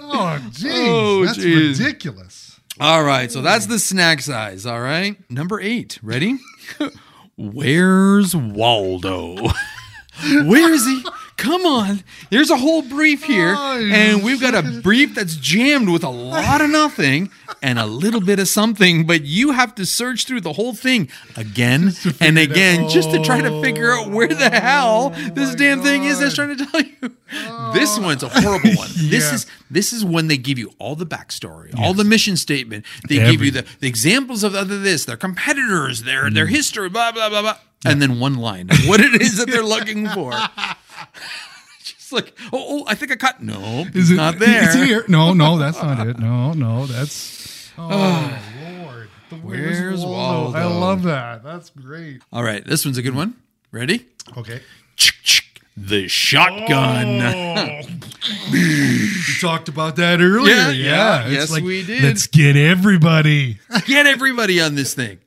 [0.00, 1.78] Oh, jeez, Oh, that's jeez.
[1.78, 2.58] ridiculous.
[2.80, 4.64] All right, so that's the snack size.
[4.66, 5.98] All right, number eight.
[6.02, 6.38] Ready?
[7.36, 9.36] Where's Waldo?
[10.22, 11.04] Where is he?
[11.36, 12.02] Come on.
[12.30, 16.08] There's a whole brief here, Oh, and we've got a brief that's jammed with a
[16.10, 17.30] lot of nothing
[17.62, 21.08] and a little bit of something, but you have to search through the whole thing
[21.36, 25.82] again and again just to try to figure out where the hell this Oh damn
[25.82, 27.16] thing is that's trying to tell you.
[27.72, 28.88] This one's a horrible one.
[29.14, 32.84] This is this is when they give you all the backstory, all the mission statement.
[33.08, 36.50] They give you the, the examples of other this, their competitors, their their Mm.
[36.50, 39.62] history, blah blah blah blah, and then one line of what it is that they're
[39.64, 40.32] looking for.
[41.82, 43.42] Just like, oh, oh, I think I caught.
[43.42, 44.64] No, Is it's it not there.
[44.64, 45.04] It's here.
[45.08, 46.18] No, no, that's not it.
[46.18, 47.70] No, no, that's.
[47.76, 48.38] Oh
[48.84, 50.68] Lord, the Where's I Waldo?
[50.78, 51.42] love that.
[51.42, 52.22] That's great.
[52.32, 53.34] All right, this one's a good one.
[53.72, 54.06] Ready?
[54.36, 54.60] Okay.
[55.76, 57.20] The shotgun.
[57.20, 57.80] Oh.
[58.52, 60.54] we talked about that earlier.
[60.54, 62.04] Yeah, Yeah, yeah, It's yes, like, we did.
[62.04, 63.58] Let's get everybody.
[63.84, 65.18] Get everybody on this thing.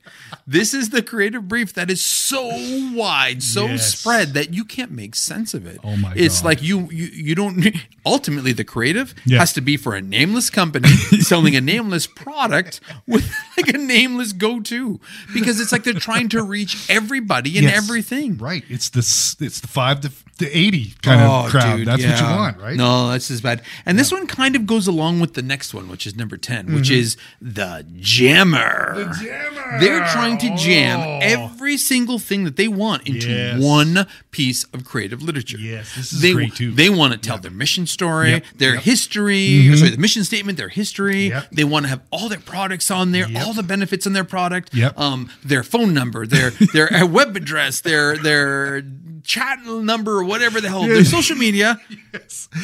[0.46, 2.48] This is the creative brief that is so
[2.94, 3.98] wide, so Yes.
[3.98, 5.80] spread that you can't make sense of it.
[5.84, 6.46] Oh my It's God.
[6.46, 7.68] like you you you don't
[8.06, 9.40] ultimately the creative Yeah.
[9.40, 10.88] has to be for a nameless company
[11.20, 15.00] selling a nameless product with like a nameless go-to
[15.34, 17.78] because it's like they're trying to reach everybody and Yes.
[17.78, 18.38] everything.
[18.38, 18.64] Right.
[18.70, 21.86] It's the it's the five to, the eighty kind of crowd.
[21.86, 22.76] That's what you Oh, want, right?
[22.76, 23.62] No, that's as bad.
[23.86, 26.74] And this one kind of goes along with the next one, which is number 10,
[26.74, 28.94] which is the jammer.
[28.96, 29.24] Mm-hmm.
[29.26, 29.80] jammer.
[29.80, 31.20] They're trying to jam Oh.
[31.22, 33.60] every single thing that they want into Yes.
[33.62, 35.58] one piece of creative literature.
[35.58, 36.72] Yes, this is they, great too.
[36.72, 38.84] They want to tell their mission story, Yep, their yep.
[38.84, 41.30] history, sorry, the mission statement, their history.
[41.30, 41.48] Yep.
[41.52, 43.46] They want to have all their products on there, Yep.
[43.46, 45.00] all the benefits in their product, Yep.
[45.00, 48.84] um, their phone number, their their uh, web address, their their
[49.24, 51.80] chat number or whatever the hell, their social media,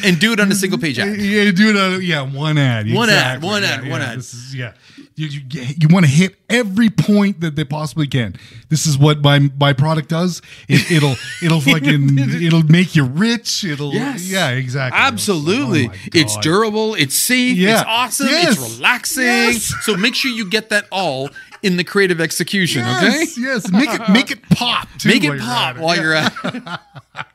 [0.04, 1.16] and do it on a single page ad.
[1.20, 1.76] Yeah, do it.
[1.76, 2.92] On, yeah, one ad.
[2.92, 4.18] One ad, one Yeah, ad, one yeah, ad.
[4.18, 4.72] This is yeah.
[5.16, 5.42] You, you,
[5.78, 8.34] you want to hit every point that they possibly can.
[8.68, 10.42] This is what my my product does.
[10.68, 13.62] It, it'll it'll fucking it'll make you rich.
[13.64, 14.28] It'll Yes.
[14.28, 14.98] yeah exactly.
[15.00, 15.88] Oh Absolutely.
[15.88, 17.80] Oh it's durable, it's safe, Yeah.
[17.80, 18.58] it's awesome, Yes.
[18.60, 19.24] it's relaxing.
[19.24, 19.72] Yes.
[19.82, 21.30] So make sure you get that all
[21.62, 23.06] in the creative execution, okay?
[23.20, 23.70] Yes, yes.
[23.70, 24.88] Make it make it pop.
[24.98, 26.02] Too Make while it you're pop at while Yeah.
[26.02, 27.24] you're at it.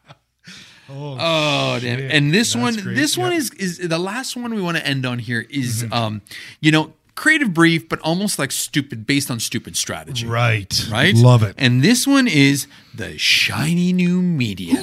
[0.91, 1.99] Oh, damn.
[1.99, 2.11] shit.
[2.11, 2.95] And this That's one, great.
[2.95, 5.93] this one is is the last one we want to end on here is, Mm-hmm.
[5.93, 6.21] um,
[6.61, 10.25] you know, creative brief, but almost like stupid, based on stupid strategy.
[10.25, 10.87] Right.
[10.91, 11.13] right?
[11.15, 11.53] Love it.
[11.57, 14.75] And this one is the shiny new media,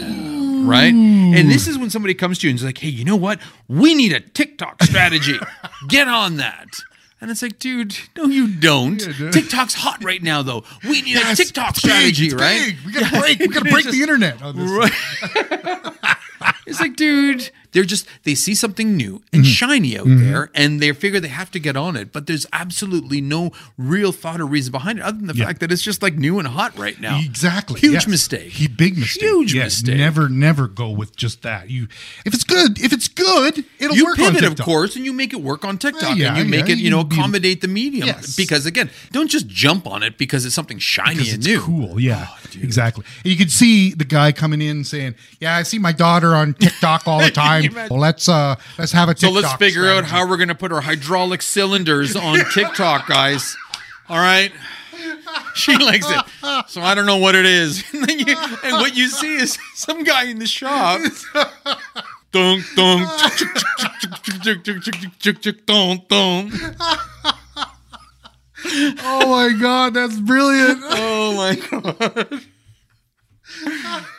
[0.65, 0.93] right?
[0.93, 3.41] And this is when somebody comes to you and is like, "Hey, you know what?
[3.69, 5.39] We need a TikTok strategy.
[5.89, 6.69] Get on that."
[7.27, 9.05] And it's like, dude, no, you don't.
[9.05, 9.33] Yeah, dude.
[9.33, 10.63] TikTok's hot right now, though.
[10.89, 12.67] We need a TikTok big, strategy, right?
[12.67, 12.77] big.
[12.87, 13.39] We gotta break.
[13.41, 14.41] We gotta break just- the internet.
[14.43, 16.07] on this Right.
[16.69, 19.37] it's like, dude, they're just they see something new Mm-hmm.
[19.37, 22.11] and shiny out there, and they figure they have to get on it.
[22.13, 25.47] But there's absolutely no real thought or reason behind it, other than the Yeah.
[25.47, 27.21] fact that it's just like new and hot right now.
[27.21, 27.79] Exactly.
[27.81, 28.09] Huge yes.
[28.09, 28.51] mistake.
[28.53, 29.23] He big mistake.
[29.23, 29.97] Huge Yeah, mistake.
[29.99, 31.69] Never, never go with just that.
[31.71, 31.89] You,
[32.25, 35.13] if it's good, if it's good, it'll you work on pivot, of course, and you
[35.13, 37.09] make it work on TikTok, Yeah, and you make yeah, it, you know, you can
[37.11, 38.07] be- accommodate the medium.
[38.07, 38.35] Yes.
[38.37, 41.61] Because again, don't just jump on it because it's something shiny because and it's new.
[41.61, 42.01] cool.
[42.01, 43.05] Yeah, Oh, exactly.
[43.25, 46.55] And you could see the guy coming in saying, "Yeah, I see my daughter on
[46.55, 47.66] TikTok all the time.
[47.67, 47.91] Imagine?
[47.91, 50.73] well, let's uh, let's have a So let's figure out how we're going to put
[50.73, 53.57] our hydraulic cylinders on TikTok, guys.
[54.09, 54.53] All right.
[55.55, 56.25] She likes it.
[56.69, 57.85] So I don't know what it is.
[57.93, 61.01] And, then you, and what you see is some guy in the shop.
[62.33, 63.09] Dunk, dunk,
[65.67, 66.53] dunk, dunk.
[68.69, 70.81] Oh my god, that's brilliant.
[70.83, 72.41] Oh my god.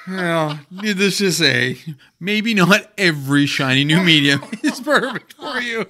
[0.08, 1.78] Well, needless to say,
[2.20, 5.86] maybe not every shiny new medium is perfect for you.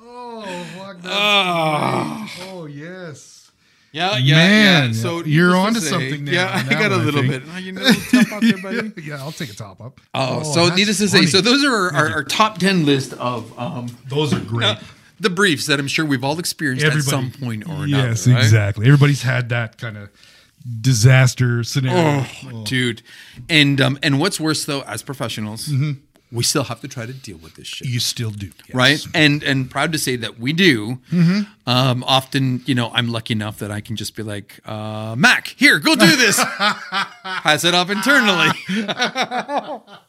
[0.00, 2.30] oh Ah.
[2.42, 3.50] Oh yes.
[3.90, 4.92] Yeah, yeah, Man, yeah.
[4.92, 7.42] So you're onto to say, something there Yeah, I got a little bit.
[7.50, 8.92] Oh, You know, top out there, buddy.
[9.02, 10.00] yeah, I'll take a top up.
[10.14, 13.14] Oh, so that's needless to say, so those are our, our, our top ten list
[13.14, 14.76] of um, those are great.
[15.18, 18.08] the briefs that I'm sure we've all experienced at some point or another.
[18.08, 18.36] Yes, right?
[18.36, 18.86] exactly.
[18.86, 20.10] Everybody's had that kind of
[20.80, 22.26] disaster scenario.
[22.46, 23.02] Oh, dude,
[23.48, 25.70] and um, and what's worse though, as professionals,
[26.30, 27.88] we still have to try to deal with this shit.
[27.88, 28.74] You still do, yes.
[28.74, 29.06] right?
[29.14, 30.98] And and proud to say that we do.
[31.66, 35.48] Um often you know i'm lucky enough that i can just be like uh mac
[35.48, 36.42] here go do this.
[37.22, 38.48] Pass it off internally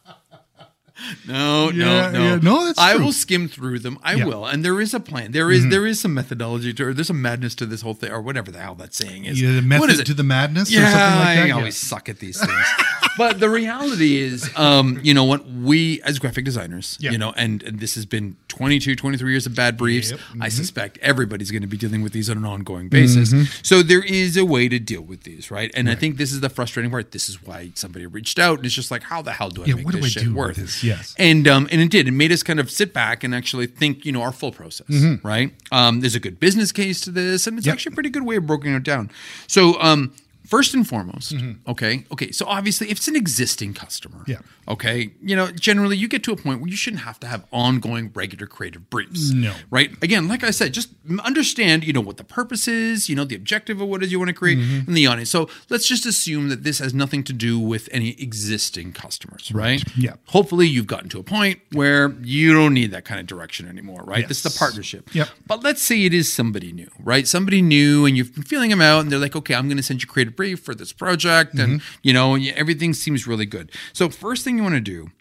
[1.27, 2.11] no Yeah, no.
[2.11, 2.35] no yeah.
[2.41, 3.05] No, that's i true.
[3.05, 3.97] will skim through them.
[4.03, 4.25] I Yeah.
[4.25, 4.45] will.
[4.45, 5.31] And there is a plan.
[5.31, 5.69] There is- mm-hmm.
[5.71, 8.51] there is some methodology to or there's a madness to this whole thing or whatever
[8.51, 9.41] the hell that saying is.
[9.41, 10.05] Yeah, the what is it?
[10.07, 11.45] to the madness yeah or something like that.
[11.47, 12.65] i always suck at these things
[13.19, 15.45] but the reality is, um, you know what?
[15.45, 19.53] We as graphic designers, you know, and, and this has been 22, 23 years of
[19.55, 20.11] bad briefs.
[20.11, 20.19] Yep.
[20.41, 23.29] I suspect everybody's going to be dealing with these on an ongoing basis.
[23.61, 25.69] So there is a way to deal with these, right?
[25.75, 27.11] And I think this is the frustrating part.
[27.11, 29.65] This is why somebody reached out and it's just like, how the hell do I
[29.67, 30.55] Yeah, make what do this I shit do work?
[30.55, 30.83] this?
[30.83, 31.13] Yes.
[31.19, 32.07] And um, and it did.
[32.07, 34.87] It made us kind of sit back and actually think, you know, our full process,
[35.23, 35.51] right?
[35.71, 37.73] Um, there's a good business case to this, and it's Yep.
[37.73, 39.11] actually a pretty good way of breaking it down.
[39.47, 40.13] So, um,
[40.49, 41.69] first and foremost, mm-hmm.
[41.69, 42.31] okay, okay.
[42.31, 44.39] So obviously, if it's an existing customer, Yeah.
[44.67, 47.45] okay, you know, generally you get to a point where you shouldn't have to have
[47.51, 49.53] ongoing regular creative briefs, No.
[49.69, 49.91] right?
[50.01, 50.89] Again, like I said, just
[51.23, 54.11] understand, you know, what the purpose is, you know, the objective of what it is
[54.11, 54.87] you want to create, mm-hmm.
[54.87, 55.29] and the audience.
[55.29, 59.83] So let's just assume that this has nothing to do with any existing customers, right?
[59.95, 60.13] Yeah.
[60.27, 64.01] Hopefully, you've gotten to a point where you don't need that kind of direction anymore,
[64.03, 64.27] right?
[64.27, 65.13] This is the partnership.
[65.13, 65.29] Yep.
[65.45, 67.27] But let's say it is somebody new, right?
[67.27, 69.83] Somebody new, and you've been feeling them out, and they're like, okay, I'm going to
[69.83, 71.99] send you creative brief for this project, and Mm-hmm.
[72.07, 73.67] you know, everything seems really good.
[73.91, 75.11] So, first thing you want to do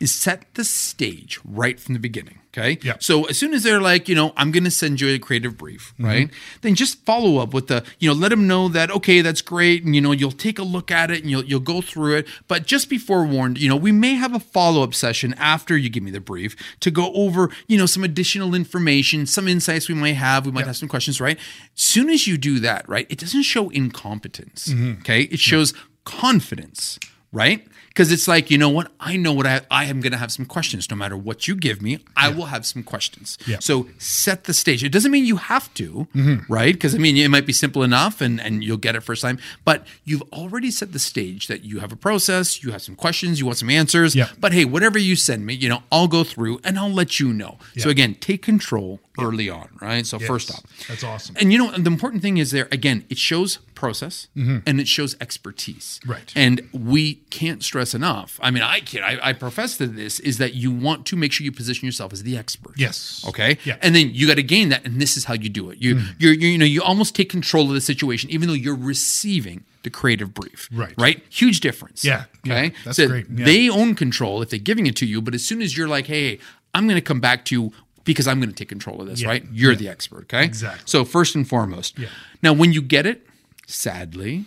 [0.00, 2.38] is set the stage right from the beginning.
[2.56, 2.78] Okay.
[2.82, 3.02] Yep.
[3.02, 5.56] So as soon as they're like, you know, I'm going to send you a creative
[5.58, 6.04] brief, Mm-hmm.
[6.04, 6.30] right?
[6.62, 9.84] Then just follow up with the, you know, let them know that okay, that's great,
[9.84, 12.26] and you know, you'll take a look at it and you'll you'll go through it.
[12.48, 15.88] But just be forewarned, you know, we may have a follow up session after you
[15.90, 19.94] give me the brief to go over, you know, some additional information, some insights we
[19.94, 20.46] might have.
[20.46, 21.38] We might have some questions, right?
[21.74, 24.68] Soon as you do that, right, it doesn't show incompetence.
[24.68, 25.00] Mm-hmm.
[25.02, 25.74] Okay, it shows
[26.04, 26.98] confidence,
[27.30, 27.66] right?
[27.98, 28.92] Because it's like, you know what?
[29.00, 30.88] I know what I I am going to have some questions.
[30.88, 33.36] No matter what you give me, I will have some questions.
[33.44, 33.56] Yeah.
[33.58, 34.84] So set the stage.
[34.84, 36.52] It doesn't mean you have to, Mm-hmm.
[36.52, 36.72] right?
[36.72, 39.40] Because I mean, it might be simple enough, and and you'll get it first time.
[39.64, 42.62] But you've already set the stage that you have a process.
[42.62, 43.40] You have some questions.
[43.40, 44.14] You want some answers.
[44.14, 44.28] Yeah.
[44.38, 47.32] But hey, whatever you send me, you know, I'll go through and I'll let you
[47.32, 47.58] know.
[47.78, 50.06] So again, take control early on, right?
[50.06, 51.34] So first off, That's awesome.
[51.40, 55.16] and you know, the important thing is there again, it shows process and it shows
[55.20, 56.00] expertise.
[56.02, 56.10] Mm-hmm.
[56.12, 56.32] Right.
[56.34, 58.38] And we can't stress enough.
[58.42, 61.32] I mean, I can I, I profess to this is that you want to make
[61.32, 62.74] sure you position yourself as the expert.
[62.76, 63.24] Yes.
[63.28, 63.58] Okay.
[63.64, 63.76] Yeah.
[63.80, 65.78] And then you got to gain that, and this is how you do it.
[65.80, 66.14] You Mm.
[66.18, 69.64] you're, you you know you almost take control of the situation, even though you're receiving
[69.84, 70.68] the creative brief.
[70.72, 70.94] Right.
[70.98, 71.22] Right.
[71.30, 72.04] Huge difference.
[72.04, 72.24] Yeah.
[72.44, 72.52] Yeah.
[72.54, 72.74] Okay.
[72.84, 73.26] That's So great.
[73.30, 73.44] Yeah.
[73.44, 76.06] They own control if they're giving it to you, but as soon as you're like,
[76.06, 76.38] hey,
[76.74, 77.72] I'm going to come back to you
[78.04, 79.28] because I'm going to take control of this, Yeah.
[79.28, 79.44] right?
[79.52, 80.22] You're the expert.
[80.24, 80.44] Okay.
[80.44, 80.82] Exactly.
[80.86, 81.98] So first and foremost.
[81.98, 82.08] Yeah.
[82.42, 83.26] Now, when you get it,
[83.68, 84.46] sadly,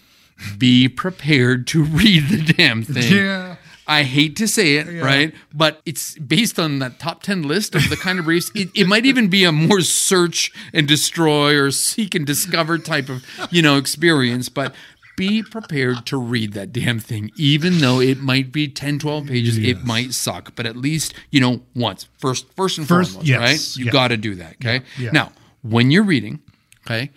[0.57, 3.15] be prepared to read the damn thing.
[3.15, 3.55] Yeah.
[3.87, 5.33] I hate to say it, right?
[5.53, 8.49] But it's based on that top 10 list of the kind of briefs.
[8.55, 13.09] It, it might even be a more search and destroy or seek and discover type
[13.09, 14.47] of, you know, experience.
[14.47, 14.73] But
[15.17, 19.57] be prepared to read that damn thing, even though it might be 10, 12 pages.
[19.57, 22.07] It might suck, but at least, you know, once.
[22.17, 23.77] First, first and First, foremost, yes, right?
[23.77, 23.91] You yeah.
[23.91, 24.85] got to do that, okay?
[24.97, 25.11] Yeah, yeah.
[25.11, 25.31] Now,
[25.63, 26.39] when you're reading,
[26.85, 27.11] okay,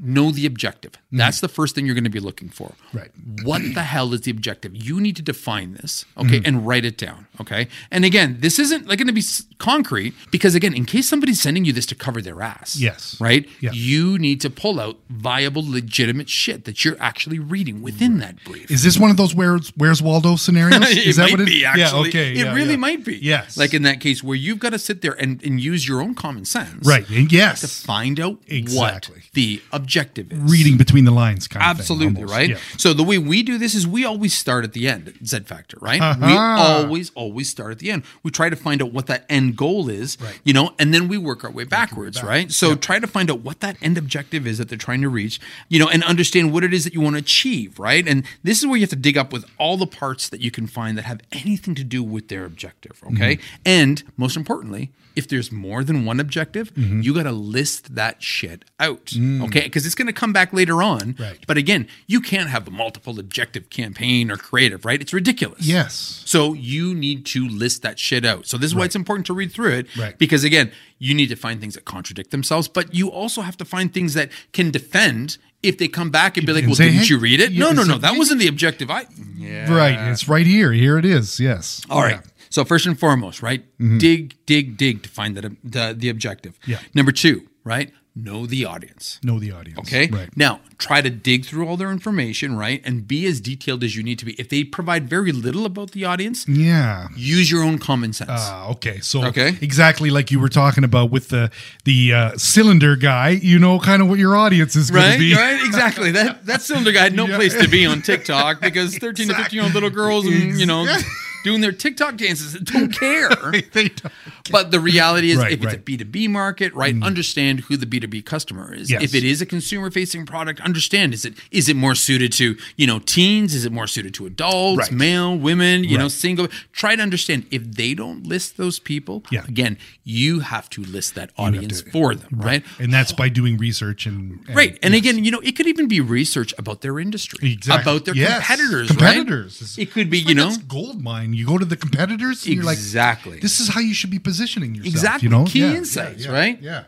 [0.00, 0.92] know the objective.
[1.12, 1.46] That's mm-hmm.
[1.46, 2.72] the first thing you're going to be looking for.
[2.92, 3.10] Right.
[3.44, 4.74] What the hell is the objective?
[4.74, 6.46] You need to define this, okay, mm-hmm.
[6.46, 7.68] and write it down, okay?
[7.90, 9.22] And again, this isn't like going to be
[9.58, 13.16] concrete because again, in case somebody's sending you this to cover their ass, Yes.
[13.20, 13.48] right?
[13.60, 13.70] Yeah.
[13.72, 18.70] You need to pull out viable, legitimate shit that you're actually reading within that brief.
[18.70, 20.80] Is this one of those where's where's Waldo scenarios?
[20.90, 22.32] it Is that might what it be Yeah, okay.
[22.32, 22.76] it yeah, really yeah.
[22.76, 23.16] might be.
[23.16, 23.56] Yes.
[23.56, 26.14] Like in that case where you've got to sit there and, and use your own
[26.14, 26.86] common sense.
[26.86, 27.08] right.
[27.10, 27.60] and Yes.
[27.62, 29.16] To find out Exactly.
[29.16, 30.38] what the objective is.
[30.38, 32.50] Reading between the lines, kind of thing, Absolutely, right?
[32.50, 32.58] Yeah.
[32.76, 35.76] So the way we do this is we always start at the end, Z Factor,
[35.80, 36.00] right?
[36.00, 36.62] We Uh-huh.
[36.84, 38.02] always, always start at the end.
[38.22, 40.38] We try to find out what that end goal is, Right.
[40.44, 42.50] you know, and then we work our way backwards, right?
[42.50, 45.40] So try to find out what that end objective is that they're trying to reach,
[45.68, 48.06] you know, and understand what it is that you want to achieve, right?
[48.06, 50.50] And this is where you have to dig up with all the parts that you
[50.50, 53.36] can find that have anything to do with their objective, okay?
[53.36, 53.56] Mm-hmm.
[53.66, 57.00] And most importantly, if there's more than one objective, Mm-hmm.
[57.02, 59.62] you got to list that shit out, okay?
[59.62, 61.14] Because it's going to come back later on.
[61.14, 61.20] Mm.
[61.20, 61.38] Right.
[61.46, 65.00] But again, you can't have a multiple objective campaign or creative, right?
[65.00, 65.66] It's ridiculous.
[65.66, 66.22] Yes.
[66.24, 68.46] So you need to list that shit out.
[68.46, 69.96] So this is why it's important to read through it.
[69.96, 70.18] Right.
[70.18, 73.64] Because again, you need to find things that contradict themselves, but you also have to
[73.64, 76.84] find things that can defend if they come back and be like, can well, say,
[76.84, 77.50] didn't hey, you read it?
[77.52, 77.98] yeah, No, no, no.
[77.98, 78.90] That wasn't the objective.
[78.90, 79.06] I
[79.36, 79.72] yeah.
[79.72, 80.10] Right.
[80.10, 80.72] It's right here.
[80.72, 81.40] Here it is.
[81.40, 81.84] Yes.
[81.90, 82.20] All right.
[82.50, 83.64] So first and foremost, right?
[83.98, 86.58] Dig, dig, dig to find that the, the objective.
[86.60, 86.70] Mm-hmm.
[86.70, 86.78] Yeah.
[86.94, 87.92] Number two, right?
[88.20, 89.20] Know the audience.
[89.22, 89.78] Know the audience.
[89.78, 90.08] Okay.
[90.08, 90.28] Right.
[90.36, 92.82] Now, try to dig through all their information, right?
[92.84, 94.32] And be as detailed as you need to be.
[94.34, 97.08] If they provide very little about the audience, Yeah.
[97.16, 98.30] use your own common sense.
[98.32, 98.98] Ah, okay.
[99.00, 99.56] So Okay.
[99.60, 101.50] exactly like you were talking about with the
[101.84, 105.18] the uh, cylinder guy, you know kind of what your audience is going to Right,
[105.18, 105.34] be.
[105.34, 106.10] right, exactly.
[106.10, 107.36] That that cylinder guy had no Yeah.
[107.36, 110.66] place to be on TikTok because thirteen to fifteen year old little girls and you
[110.66, 110.86] know
[111.48, 113.28] doing their TikTok dances that don't care.
[113.72, 114.12] They don't-
[114.50, 115.84] But the reality is, Right, if it's right.
[115.84, 116.00] Mm.
[116.00, 118.90] a B2B market, right, understand who the B2B customer is.
[118.90, 119.02] Yes.
[119.02, 122.56] If it is a consumer facing product, understand is it is it more suited to,
[122.76, 123.54] you know, teens?
[123.54, 124.92] Is it more suited to adults, Right.
[124.92, 126.12] male, women, you know, Right.
[126.26, 126.48] single?
[126.72, 129.44] Try to understand if they don't list those people, Yeah.
[129.48, 132.62] again, you have to list that audience to- for them, right?
[132.78, 134.78] and that's by doing research and, and Right.
[134.82, 137.82] And again, you know, it could even be research about their industry, Exactly.
[137.82, 138.38] about their Yes.
[138.38, 139.52] competitors, competitors.
[139.62, 139.82] right?
[139.82, 141.32] It could be, It's you like know, gold mine.
[141.38, 143.38] You go to the competitors, and you're like, Exactly.
[143.38, 144.94] This is how you should be positioning yourself.
[144.94, 145.26] Exactly.
[145.26, 146.60] You know, Key Yeah, insights, yeah, right?
[146.60, 146.84] Yeah.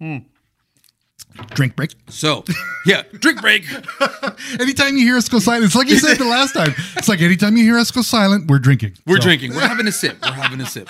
[0.00, 0.16] Hmm.
[1.54, 1.92] Drink break.
[2.08, 2.44] so
[2.84, 3.64] yeah, drink break.
[4.60, 6.74] Anytime you hear us go silent, it's like you said the last time.
[6.96, 8.94] It's like anytime you hear us go silent, we're drinking.
[9.06, 9.54] We're So- drinking.
[9.54, 10.16] We're having a sip.
[10.22, 10.88] We're having a sip.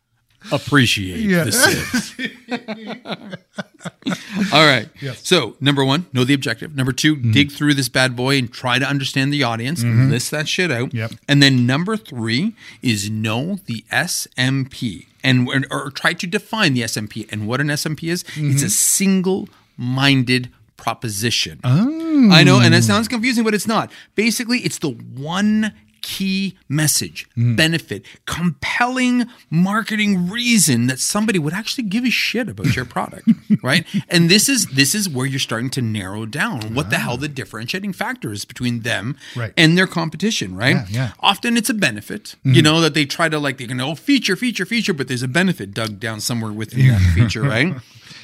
[0.52, 1.44] Appreciate Yeah.
[1.44, 3.38] the sip.
[4.52, 4.88] All right.
[5.00, 5.26] Yes.
[5.26, 6.74] So, number one, know the objective.
[6.76, 7.30] Number 2 Mm-hmm.
[7.32, 9.82] dig through this bad boy and try to understand the audience.
[9.84, 10.92] List that shit out.
[10.94, 11.12] Yep.
[11.28, 17.26] And then number three is know the SMP and or try to define the SMP.
[17.32, 18.66] And what an SMP is, it's Mm-hmm.
[18.66, 21.60] a single minded proposition.
[21.64, 22.30] Oh.
[22.30, 23.90] I know, and it sounds confusing, but it's not.
[24.14, 25.72] Basically, it's the one
[26.06, 27.56] key message, Mm.
[27.56, 33.28] benefit, compelling marketing reason that somebody would actually give a shit about your product,
[33.62, 33.84] right?
[34.08, 37.28] And this is this is where you're starting to narrow down what the hell the
[37.28, 39.52] differentiating factor is between them Right.
[39.56, 40.76] and their competition, right?
[40.76, 41.10] Yeah, yeah.
[41.20, 44.36] Often it's a benefit, you know, that they try to like they can oh feature,
[44.36, 47.74] feature, feature, but there's a benefit dug down somewhere within that feature, right?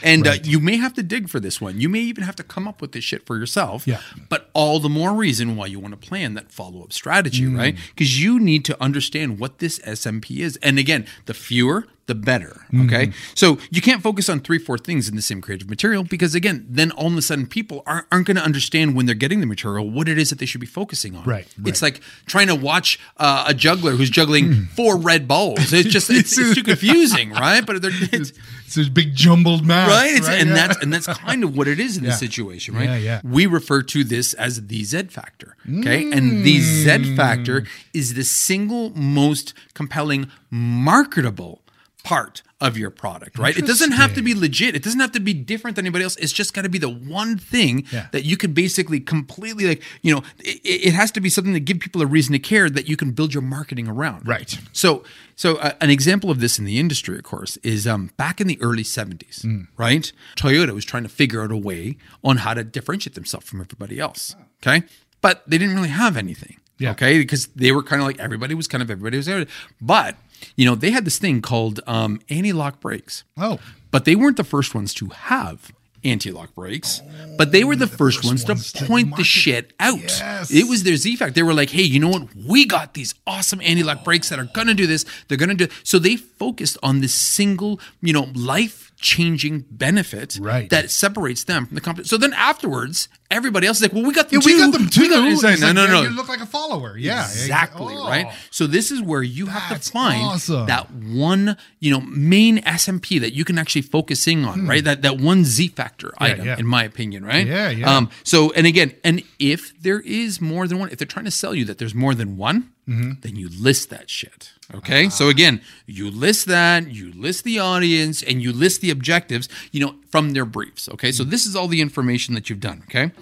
[0.02, 1.80] And uh, you may have to dig for this one.
[1.80, 3.86] You may even have to come up with this shit for yourself.
[3.86, 4.00] Yeah.
[4.28, 7.56] But all the more reason why you want to plan that follow up strategy, Mm.
[7.58, 7.76] right?
[7.94, 10.56] Because you need to understand what this SMP is.
[10.62, 12.66] And again, the fewer, the better.
[12.72, 12.86] Mm-hmm.
[12.86, 13.12] Okay.
[13.34, 16.66] So you can't focus on three, four things in the same creative material because, again,
[16.68, 19.46] then all of a sudden people aren't, aren't going to understand when they're getting the
[19.46, 21.24] material what it is that they should be focusing on.
[21.24, 25.72] Right, It's like trying to watch uh, a juggler who's juggling four red balls.
[25.72, 27.64] It's just, it's, it's too confusing, right?
[27.64, 28.32] But they're, it's,
[28.66, 29.90] It's a big jumbled mass.
[29.90, 30.12] right?
[30.14, 30.54] It's, and Yeah.
[30.68, 32.84] that's and that's kind of what it is in this situation, right?
[32.84, 33.20] Yeah, yeah.
[33.22, 35.56] We refer to this as the Z factor.
[35.80, 37.16] Okay, and the Z Mm.
[37.16, 41.62] factor is the single most compelling marketable
[42.04, 43.56] part of your product, right?
[43.56, 44.76] It doesn't have to be legit.
[44.76, 46.14] It doesn't have to be different than anybody else.
[46.16, 48.06] It's just got to be the one thing Yeah.
[48.12, 51.60] that you could basically completely like, you know, it, it has to be something that
[51.64, 54.28] give people a reason to care that you can build your marketing around.
[54.28, 54.56] Right.
[54.72, 55.02] So,
[55.34, 58.46] so uh, an example of this in the industry, of course, is um, back in
[58.46, 59.66] the early '70s, Mm.
[59.76, 60.12] right?
[60.36, 63.98] Toyota was trying to figure out a way on how to differentiate themselves from everybody
[63.98, 64.36] else.
[64.64, 64.84] Okay,
[65.20, 66.58] but they didn't really have anything.
[66.78, 66.92] Yeah.
[66.92, 69.46] Okay, because they were kind of like everybody was kind of everybody was there,
[69.80, 70.16] but
[70.56, 73.24] you know they had this thing called um, anti-lock brakes.
[73.36, 73.58] Oh.
[73.90, 75.72] but they weren't the first ones to have
[76.04, 77.00] anti-lock brakes,
[77.38, 80.00] but they were the, first, ones, ones to to point the shit out.
[80.00, 80.50] Yes.
[80.50, 81.36] It was their Z fact.
[81.36, 82.34] They were like, hey, you know what?
[82.34, 85.04] We got these awesome anti-lock brakes that are gonna do this.
[85.28, 90.68] They're gonna do so they focused on this single, you know, life changing benefit Right.
[90.70, 92.06] that separates them from the company.
[92.08, 94.54] So then afterwards, everybody else is like, well, we got them Yeah, too.
[94.54, 95.08] we got them too.
[95.08, 96.02] got- It's like, no, no, no.
[96.02, 96.96] You look like a follower.
[96.96, 97.22] Yeah.
[97.24, 98.06] Exactly, Oh.
[98.08, 98.26] right?
[98.50, 100.66] So this is where you have to find awesome.
[100.66, 104.84] that one, you know, main SMP that you can actually focus in on, right?
[104.84, 106.46] That that one Z factor item, Hmm.
[106.46, 106.58] yeah.
[106.58, 107.46] in my opinion, right?
[107.46, 107.96] Yeah, yeah.
[107.96, 111.30] Um, so and again, and if there is more than one, if they're trying to
[111.30, 113.20] sell you that there's more than one, Mm-hmm.
[113.20, 114.50] then you list that shit.
[114.74, 115.06] Okay.
[115.06, 115.08] Ah.
[115.08, 119.78] So again, you list that, you list the audience, and you list the objectives, you
[119.78, 120.88] know, from their briefs.
[120.88, 121.12] Okay.
[121.12, 122.82] So this is all the information that you've done.
[122.88, 123.12] Okay.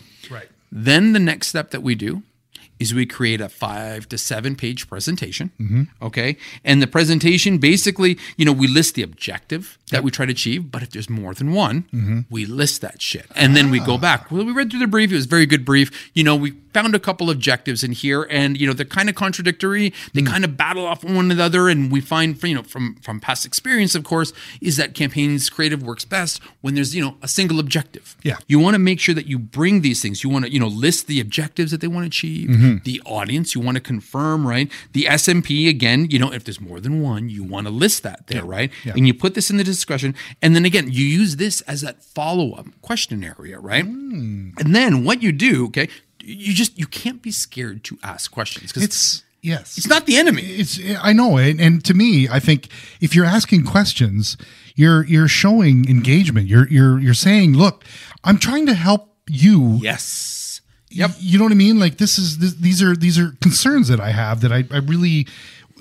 [0.71, 2.23] Then the next step that we do
[2.81, 5.51] is we create a five to seven page presentation.
[5.61, 5.83] Mm-hmm.
[6.03, 6.37] Okay.
[6.65, 10.71] And the presentation basically, you know, we list the objective that we try to achieve,
[10.73, 12.21] but if there's more than one, Mm-hmm.
[12.31, 13.27] we list that shit.
[13.37, 13.85] And then we Ah.
[13.85, 14.31] go back.
[14.31, 15.13] Well, we read through the brief.
[15.13, 16.11] It was a very good brief.
[16.15, 19.15] You know, we found a couple objectives in here and, you know, they're kind of
[19.17, 19.93] contradictory.
[20.15, 20.27] They Mm.
[20.29, 21.69] kind of battle off one another.
[21.69, 25.83] And we find, you know, from, from past experience, of course, is that campaigns creative
[25.83, 28.17] works best when there's, you know, a single objective.
[28.23, 28.37] Yeah.
[28.47, 30.23] You want to make sure that you bring these things.
[30.23, 32.70] You want to, you know, list the objectives that they want to achieve, Mm-hmm.
[32.85, 34.71] The audience you want to confirm, right?
[34.93, 38.27] The SMP again, you know, if there's more than one, you want to list that
[38.29, 38.71] there, right?
[38.85, 38.95] Yeah.
[38.97, 42.03] And you put this in the discussion, and then again, you use this as that
[42.03, 43.85] follow-up question area, right?
[43.85, 44.51] Hmm.
[44.59, 45.89] And then what you do, okay,
[46.23, 49.79] you just you can't be scared to ask questions because it's, It's yes.
[49.79, 50.43] it's not the enemy.
[50.43, 52.69] It's I know, and, and to me, I think
[53.01, 54.37] if you're asking questions,
[54.75, 56.47] you're you're showing engagement.
[56.49, 57.85] You're you're you're saying, look,
[58.25, 59.79] I'm trying to help you.
[59.81, 60.40] Yes.
[60.91, 61.13] Yep.
[61.19, 61.79] You know what I mean?
[61.79, 64.79] Like this is this, these are these are concerns that I have that I, I
[64.79, 65.27] really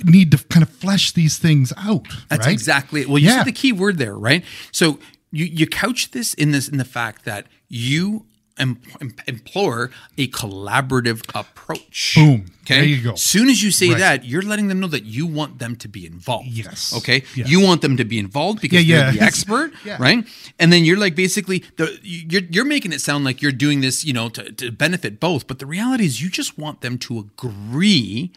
[0.04, 2.08] need to kind of flesh these things out.
[2.30, 2.54] That's right?
[2.54, 3.10] exactly it.
[3.10, 3.38] Well, you Yeah.
[3.40, 4.44] said the key word there, right?
[4.72, 5.00] So
[5.32, 8.26] you you couch this in this in the fact that you
[8.60, 12.14] implore a collaborative approach.
[12.16, 12.46] Boom.
[12.64, 12.76] Okay.
[12.76, 13.14] There you go.
[13.14, 13.98] As soon as you say Right.
[14.00, 16.50] that, you're letting them know that you want them to be involved.
[16.50, 16.94] Yes.
[16.98, 17.24] Okay.
[17.36, 17.50] Yes.
[17.50, 19.98] You want them to be involved because Yeah, they're the expert, Yeah.
[20.00, 20.28] right?
[20.60, 24.06] And then you're like basically the you're you're making it sound like you're doing this,
[24.06, 25.48] you know, to, to benefit both.
[25.48, 28.32] But the reality is, you just want them to agree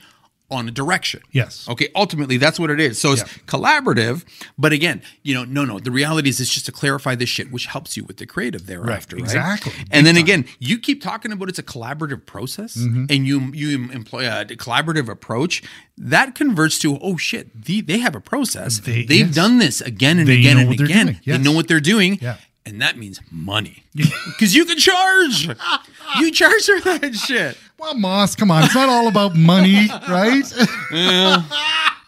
[0.53, 1.21] on a direction.
[1.33, 1.67] Yes.
[1.69, 1.89] Okay.
[1.97, 3.01] Ultimately, that's what it is.
[3.01, 3.43] So it's Yeah.
[3.47, 4.25] collaborative,
[4.59, 5.79] but again, you know, no, no.
[5.79, 8.67] The reality is, it's just to clarify this shit, which helps you with the creative
[8.67, 9.17] thereafter.
[9.17, 9.25] Right.
[9.25, 9.73] exactly.
[9.91, 10.25] And then time.
[10.25, 13.05] again, you keep talking about it's a collaborative process, Mm-hmm.
[13.11, 15.63] and you you employ a collaborative approach.
[15.99, 18.81] That converts to oh shit, they, they have a process.
[18.81, 19.35] They- have yes.
[19.35, 21.07] done this again and They again and again.
[21.07, 21.21] doing.
[21.25, 22.19] They know what they're doing.
[22.21, 22.37] Yeah.
[22.65, 23.85] And that means money.
[24.27, 25.49] Because you can charge.
[26.19, 27.57] you charge for that shit.
[27.79, 28.65] Well, Moss, come on.
[28.65, 30.45] It's not all about money, right?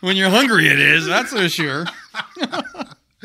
[0.01, 1.07] When you're hungry, it is.
[1.07, 1.87] That's for sure.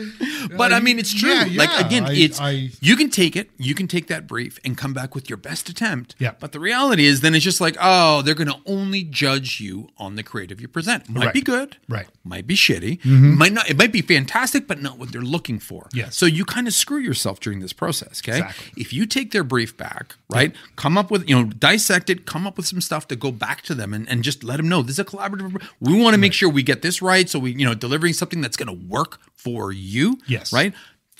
[0.57, 1.29] but I mean, it's true.
[1.29, 1.85] Yeah, like yeah.
[1.85, 4.93] again, I- it's I- you can take it, you can take that brief and come
[4.93, 6.15] back with your best attempt.
[6.19, 6.33] Yeah.
[6.39, 9.89] But the reality is, then it's just like, oh, they're going to only judge you
[9.97, 11.09] on the creative you present.
[11.09, 11.33] Might Right.
[11.33, 12.07] be good, Right.
[12.23, 13.37] Might be shitty, mm-hmm.
[13.37, 13.69] might not.
[13.69, 15.87] It might be fantastic, but not what they're looking for.
[15.93, 16.15] Yes.
[16.15, 18.21] So you kind of screw yourself during this process.
[18.23, 18.39] Okay.
[18.39, 18.71] Exactly.
[18.81, 22.45] If you take their brief back, right, come up with you know dissect it, come
[22.47, 24.81] up with some stuff to go back to them and, and just let them know
[24.81, 25.61] this is a collaborative.
[25.79, 28.41] We want to make sure we get this right, so we you know delivering something
[28.41, 29.88] that's going to work for you.
[30.27, 30.53] Yes.
[30.53, 30.73] Right.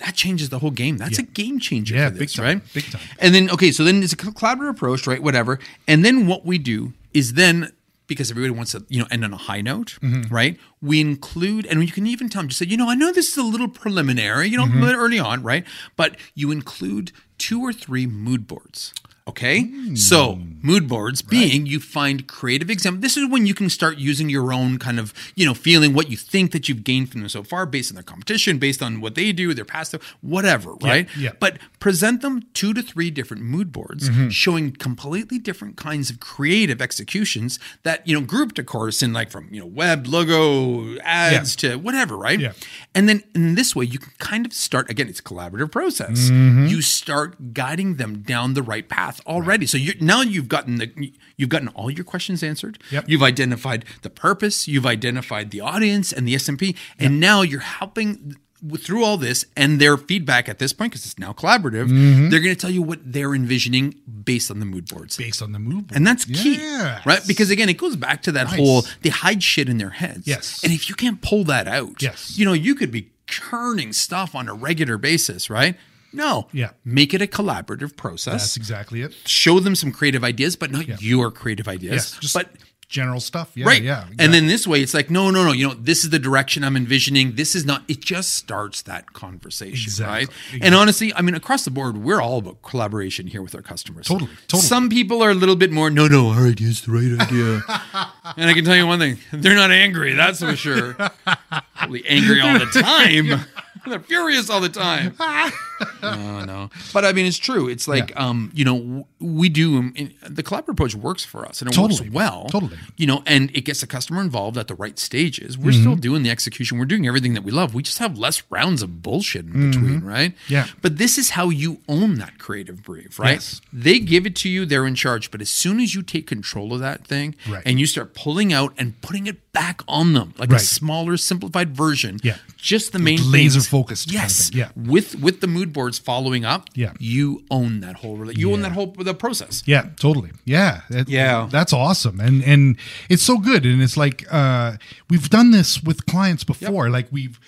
[0.06, 0.98] That changes the whole game.
[0.98, 2.74] That's a game changer Yeah, for this, big time, right?
[2.74, 3.02] big time.
[3.20, 5.22] And then okay, so then it's a collaborative approach, right?
[5.22, 5.60] Whatever.
[5.88, 7.72] And then what we do is then
[8.08, 10.34] because everybody wants to, you know, end on a high note, Mm-hmm.
[10.34, 10.58] right?
[10.82, 13.28] We include, and you can even tell them, just say, you know, I know this
[13.34, 14.84] is a little preliminary, you know, Mm-hmm.
[14.84, 15.64] early on, right?
[15.96, 18.94] But you include two or three mood boards.
[19.30, 19.64] Okay.
[19.64, 19.98] Mm.
[19.98, 23.00] So mood boards being you find creative example.
[23.02, 26.10] This is when you can start using your own kind of, you know, feeling what
[26.12, 29.00] you think that you've gained from them so far based on their competition, based on
[29.00, 31.08] what they do, their past, whatever, right?
[31.18, 31.32] yeah.
[31.40, 34.30] But present them two to three different mood boards Mm-hmm.
[34.30, 39.30] showing completely different kinds of creative executions that, you know, grouped, of course, in like
[39.30, 42.40] from, you know, web, logo, ads to whatever, right?
[42.40, 42.54] Yeah.
[42.96, 46.30] And then in this way, you can kind of start, again, it's a collaborative process.
[46.30, 46.68] Mm-hmm.
[46.68, 49.66] You start guiding them down the right path already.
[49.66, 52.80] So you're, now you've gotten the, you've gotten all your questions answered.
[52.92, 53.06] Yep.
[53.08, 58.36] You've identified the purpose, you've identified the audience and the SMP, and now you're helping
[58.78, 61.88] through all this and their feedback at this point because it's now collaborative.
[61.88, 62.30] Mm-hmm.
[62.30, 63.96] They're going to tell you what they're envisioning
[64.26, 65.16] based on the mood boards.
[65.16, 65.86] Based on the move.
[65.94, 67.06] And that's key, Yes.
[67.06, 67.22] right?
[67.26, 68.58] Because again, it goes back to that Nice.
[68.58, 70.28] whole they hide shit in their heads.
[70.28, 70.62] Yes.
[70.62, 72.38] And if you can't pull that out, Yes.
[72.38, 75.78] you know, you could be churning stuff on a regular basis, right?
[76.14, 76.48] No.
[76.52, 76.72] Yeah.
[76.84, 78.34] Make it a collaborative process.
[78.42, 79.14] That's exactly it.
[79.26, 81.94] Show them some creative ideas, but not your creative ideas.
[82.14, 82.20] Yes.
[82.20, 82.50] Just but
[82.90, 83.52] general stuff.
[83.56, 83.68] Yeah.
[83.68, 83.82] right.
[83.82, 84.08] Yeah.
[84.18, 85.52] And then this way, it's like, no, no, no.
[85.52, 87.36] You know, this is the direction I'm envisioning.
[87.36, 87.84] This is not.
[87.88, 90.14] It just starts that conversation, Exactly.
[90.14, 90.24] right?
[90.24, 90.62] Exactly.
[90.64, 94.08] And honestly, I mean, across the board, we're all about collaboration here with our customers.
[94.08, 94.64] Totally, totally.
[94.64, 95.90] Some people are a little bit more.
[95.90, 97.62] No, no, our idea's the right idea.
[98.38, 100.14] and I can tell you one thing: they're not angry.
[100.14, 100.94] That's for sure.
[101.76, 103.46] Probably angry all the time.
[103.88, 105.16] They're furious all the time.
[106.02, 106.70] no, no.
[106.94, 107.68] But I mean, it's true.
[107.68, 108.28] It's like, Yeah.
[108.28, 109.94] um, you know, we do um,
[110.28, 112.10] the collaborative approach works for us, and it Totally.
[112.10, 112.46] works well.
[112.50, 112.78] Totally.
[112.98, 115.58] You know, and it gets the customer involved at the right stages.
[115.58, 116.78] We're still doing the execution.
[116.78, 117.74] We're doing everything that we love.
[117.74, 120.34] We just have less rounds of bullshit in between, right?
[120.48, 120.68] Yeah.
[120.82, 123.34] But this is how you own that creative brief, right?
[123.34, 123.62] Yes.
[123.72, 124.66] They give it to you.
[124.66, 125.32] They're in charge.
[125.32, 127.64] But as soon as you take control of that thing, Right.
[127.66, 131.76] and you start pulling out and putting it back on them, like a smaller, simplified
[131.76, 132.38] version, Yeah.
[132.62, 133.68] Just the main laser things.
[133.70, 134.52] focused kind of Yes.
[134.54, 134.70] Yeah.
[134.76, 136.92] With with the mood boards following up, Yeah.
[137.00, 138.18] you own that whole.
[138.18, 139.64] rela- You own that whole the process.
[139.66, 140.32] Yeah, totally.
[140.46, 141.48] Yeah, that- Yeah.
[141.50, 142.76] that's awesome, and and
[143.10, 144.78] it's so good, and it's like uh,
[145.10, 146.90] we've done this with clients before.
[146.90, 147.40] Like we've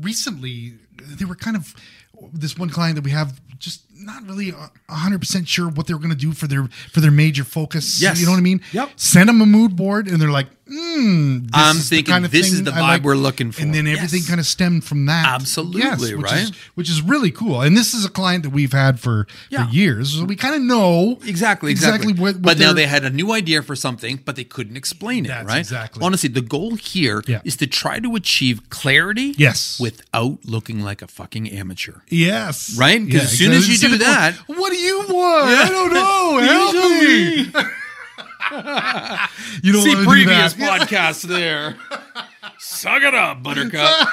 [0.00, 0.74] recently,
[1.18, 1.74] they were kind of
[2.32, 4.50] this one client that we have just not really
[4.88, 7.44] a hundred percent sure what they were going to do for their for their major
[7.44, 8.00] focus.
[8.00, 8.20] Yes.
[8.20, 8.60] you know what I mean.
[8.72, 8.90] Yep.
[8.96, 12.24] Send them a mood board, and they're like, mm, this I'm is the thinking kind
[12.24, 13.02] of this is the vibe like.
[13.02, 13.62] we're looking for.
[13.62, 14.28] and then everything Yes.
[14.28, 15.26] kind of stemmed from that.
[15.26, 16.42] Absolutely, Yes, which right?
[16.42, 19.66] Is, which is really cool, and this is a client that we've had for Yeah.
[19.66, 22.12] for years, so we kind of know Exactly, exactly.
[22.12, 25.26] what, what but now they had a new idea for something, but they couldn't explain
[25.26, 25.58] it, right?
[25.58, 26.02] exactly.
[26.04, 27.38] Honestly, the goal here is Yeah.
[27.40, 29.78] to try to achieve clarity Yes.
[29.80, 32.00] without looking like a fucking amateur.
[32.08, 32.76] Yes.
[32.76, 33.00] Right?
[33.10, 35.46] 'Cause as soon as you Instead do that- what do you want?
[35.46, 36.38] I don't know.
[36.42, 37.52] Help me.
[39.62, 41.76] you don't See do previous podcasts there.
[42.58, 44.08] Suck it up, Buttercup.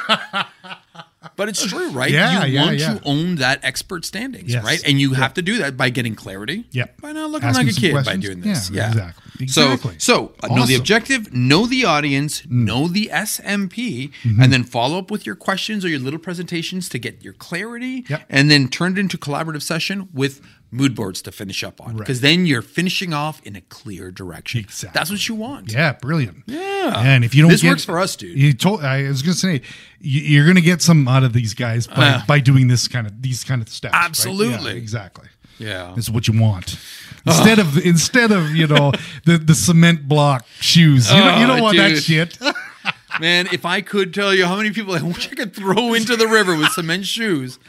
[1.35, 2.11] but it's true, right?
[2.11, 2.93] Yeah, you yeah, want yeah.
[2.95, 4.63] to own that expert standings, Yes.
[4.63, 4.81] right?
[4.85, 6.65] And you have to do that by getting clarity.
[6.71, 6.85] Yeah.
[7.01, 8.69] By not looking Asking like a kid by doing this.
[8.69, 8.89] Yeah, Yeah.
[8.89, 9.22] exactly.
[9.43, 9.95] Exactly.
[9.99, 14.41] So, so uh, know the objective, know the audience, know the SMP, Mm-hmm.
[14.41, 18.05] and then follow up with your questions or your little presentations to get your clarity,
[18.09, 18.23] Yep.
[18.29, 20.41] and then turn it into collaborative session with
[20.71, 21.95] mood boards to finish up on.
[21.97, 24.59] Because then you're finishing off in a clear direction.
[24.61, 24.97] Exactly.
[24.97, 25.71] That's what you want.
[25.71, 26.43] Yeah, brilliant.
[26.47, 26.93] Yeah.
[26.97, 28.37] and if you don't, This get- works for us, dude.
[28.37, 28.83] You told.
[28.83, 29.61] I was going to say
[29.99, 32.25] you, you're going to get some out of these guys by, Uh.
[32.25, 33.93] by doing this kind of these kind of steps.
[33.93, 34.03] right?
[34.05, 34.71] Absolutely.
[34.71, 35.27] Yeah, exactly.
[35.59, 35.93] Yeah.
[35.95, 36.79] This is what you want.
[37.25, 38.91] Instead of instead of you know
[39.25, 42.37] the the cement block shoes, you, don't, you Oh, don't want that shit.
[43.19, 46.15] Man, if I could tell you how many people I wish I could throw into
[46.15, 47.59] the river with cement shoes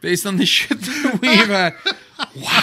[0.00, 1.74] based on the shit that we've had.
[2.36, 2.60] Wow.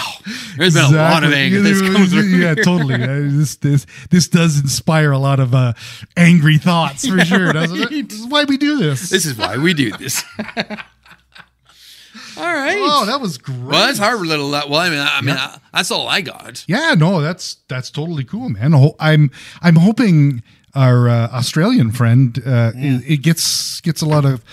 [0.56, 1.38] There's been a lot of Exactly.
[1.38, 2.22] anger that's come through.
[2.22, 2.96] Yeah, totally.
[3.38, 5.74] This this this does inspire a lot of uh,
[6.16, 7.90] angry thoughts for sure, doesn't it?
[7.90, 8.08] right.
[8.08, 9.10] This is why we do this.
[9.10, 10.24] This is why we do this.
[12.42, 12.76] All right.
[12.78, 13.58] oh, that was great.
[13.60, 14.50] well, that's our little.
[14.50, 16.64] Well, I mean, I mean, I, that's all I got.
[16.66, 18.74] Yeah, no, that's that's totally cool, man.
[18.98, 19.30] I'm
[19.60, 20.42] I'm hoping
[20.74, 24.44] our uh, Australian friend uh, it, it gets gets a lot of.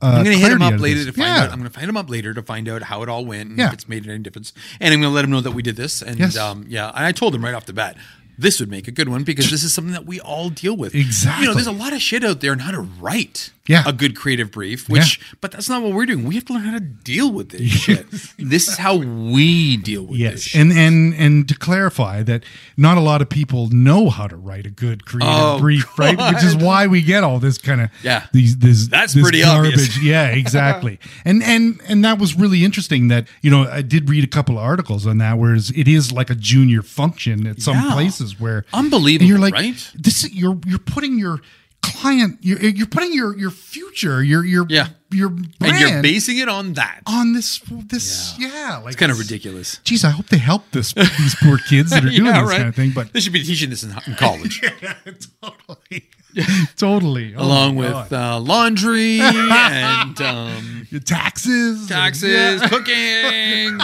[0.00, 1.42] Uh, I'm gonna hit him up later to find yeah.
[1.44, 1.50] out.
[1.50, 3.68] I'm gonna find him up later to find out how it all went and Yeah.
[3.68, 4.52] if it's made any difference.
[4.80, 6.02] And I'm gonna let him know that we did this.
[6.02, 6.36] And Yes.
[6.36, 7.96] um, yeah, and I told him right off the bat.
[8.38, 10.94] This would make a good one because this is something that we all deal with.
[10.94, 11.42] Exactly.
[11.42, 13.84] You know, there's a lot of shit out there on how to write Yeah.
[13.86, 16.24] a good creative brief, which, but that's not what we're doing.
[16.24, 18.10] We have to learn how to deal with this shit.
[18.36, 20.60] This is how we deal with this Yes, shit.
[20.60, 22.42] and and and to clarify that
[22.76, 26.18] not a lot of people know how to write a good creative Oh, brief, right?
[26.18, 28.26] Which is why we get all this kind of Yeah.
[28.32, 29.96] these this That's this pretty obvious.
[30.02, 30.98] Yeah, exactly.
[31.24, 33.06] and and and that was really interesting.
[33.08, 36.10] That you know I did read a couple of articles on that, whereas it is
[36.10, 37.92] like a junior function at some Yeah.
[37.92, 39.90] places where Unbelievable, and you're like, right?
[39.94, 41.40] This you're you're putting your
[41.82, 44.88] client you're you're putting your your future your your Yeah.
[45.10, 45.28] your
[45.60, 47.00] and you're basing it on that.
[47.06, 49.78] on this this yeah, like It's kind of ridiculous.
[49.84, 52.56] Geez, I hope they help this these poor kids that are doing Yeah, this right.
[52.58, 52.92] kind of thing.
[52.94, 54.60] But They should be teaching this in, in college.
[55.42, 56.08] totally,
[56.76, 62.68] totally, Oh along with uh, laundry and um, Your taxes, taxes, yeah.
[62.68, 63.80] cooking,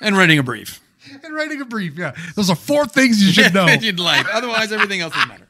[0.00, 0.80] and writing a brief.
[1.24, 1.96] and writing a brief.
[1.98, 3.66] Yeah, those are four things you should know.
[3.66, 4.26] You'd like.
[4.32, 5.47] Otherwise, everything else doesn't matter.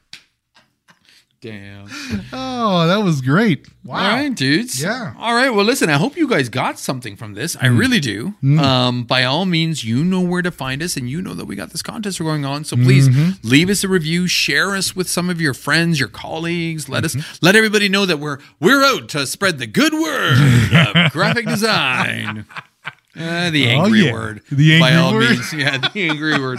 [1.40, 1.86] Damn.
[2.32, 3.68] oh, that was great.
[3.84, 3.94] Wow.
[3.96, 4.82] All right, dudes.
[4.82, 5.14] Yeah.
[5.16, 5.50] All right.
[5.50, 7.54] Well, listen, I hope you guys got something from this.
[7.56, 7.78] I Mm.
[7.78, 8.34] really do.
[8.58, 11.54] Um, by all means, you know where to find us, and you know that we
[11.54, 12.64] got this contest going on.
[12.64, 13.48] So please Mm-hmm.
[13.48, 16.88] leave us a review, share us with some of your friends, your colleagues.
[16.88, 17.20] Let Mm-hmm.
[17.20, 20.38] us let everybody know that we're we're out to spread the good word
[20.74, 22.46] of graphic design.
[23.18, 24.12] Uh, the Oh, angry yeah.
[24.12, 24.42] word.
[24.50, 25.30] The by angry all word?
[25.30, 25.52] means.
[25.58, 26.58] Yeah, the angry word.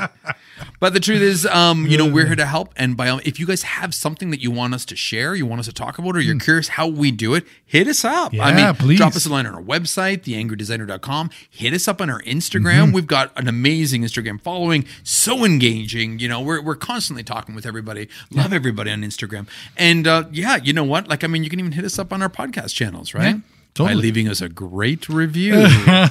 [0.82, 2.74] But the truth is, um, you know, we're here to help.
[2.76, 5.46] And by all, if you guys have something that you want us to share, you
[5.46, 8.34] want us to talk about, or you're curious how we do it, hit us up.
[8.34, 8.56] I Hmm.
[8.58, 8.98] Mean, please.
[8.98, 11.30] drop us a line on our website, theangrydesigner.com.
[11.50, 12.86] Hit us up on our Instagram.
[12.88, 12.92] Mm-hmm.
[12.94, 16.20] We've got an amazing Instagram following, so engaging.
[16.20, 18.10] You know, we're, we're constantly talking with everybody.
[18.32, 19.48] Love everybody on Instagram.
[19.78, 21.08] And uh, yeah, you know what?
[21.08, 23.38] Like, I mean, you can even hit us up on our podcast channels, right?
[23.74, 23.96] Totally.
[23.96, 25.54] By leaving us a great review.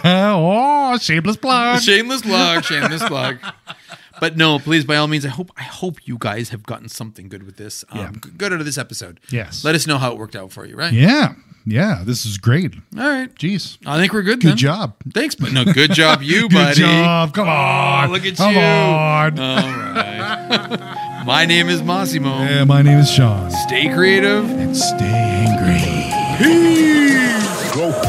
[0.04, 1.80] oh, shameless plug.
[1.82, 3.38] shameless plug, shameless plug.
[4.20, 7.28] But no, please, by all means, I hope I hope you guys have gotten something
[7.28, 7.84] good with this.
[7.90, 8.10] Um, Yeah.
[8.12, 9.20] g- Good out of this episode.
[9.30, 9.64] Yes.
[9.64, 10.92] Let us know how it worked out for you, right?
[10.92, 11.34] Yeah,
[11.64, 12.74] yeah, this is great.
[12.98, 13.32] All right.
[13.36, 14.40] Jeez, I think we're good.
[14.40, 14.56] good then.
[14.56, 14.94] job.
[15.14, 16.80] Thanks, but no, good job, you, buddy.
[16.80, 17.02] Good buddy.
[17.02, 17.32] job.
[17.34, 18.08] Come on.
[18.08, 18.60] Oh, look at Come you.
[18.60, 19.38] on.
[19.38, 21.24] All right.
[21.24, 22.40] My name is Massimo.
[22.40, 23.50] Yeah, my name is Sean.
[23.52, 24.50] Stay creative.
[24.50, 27.07] And stay angry.
[27.78, 28.07] Go.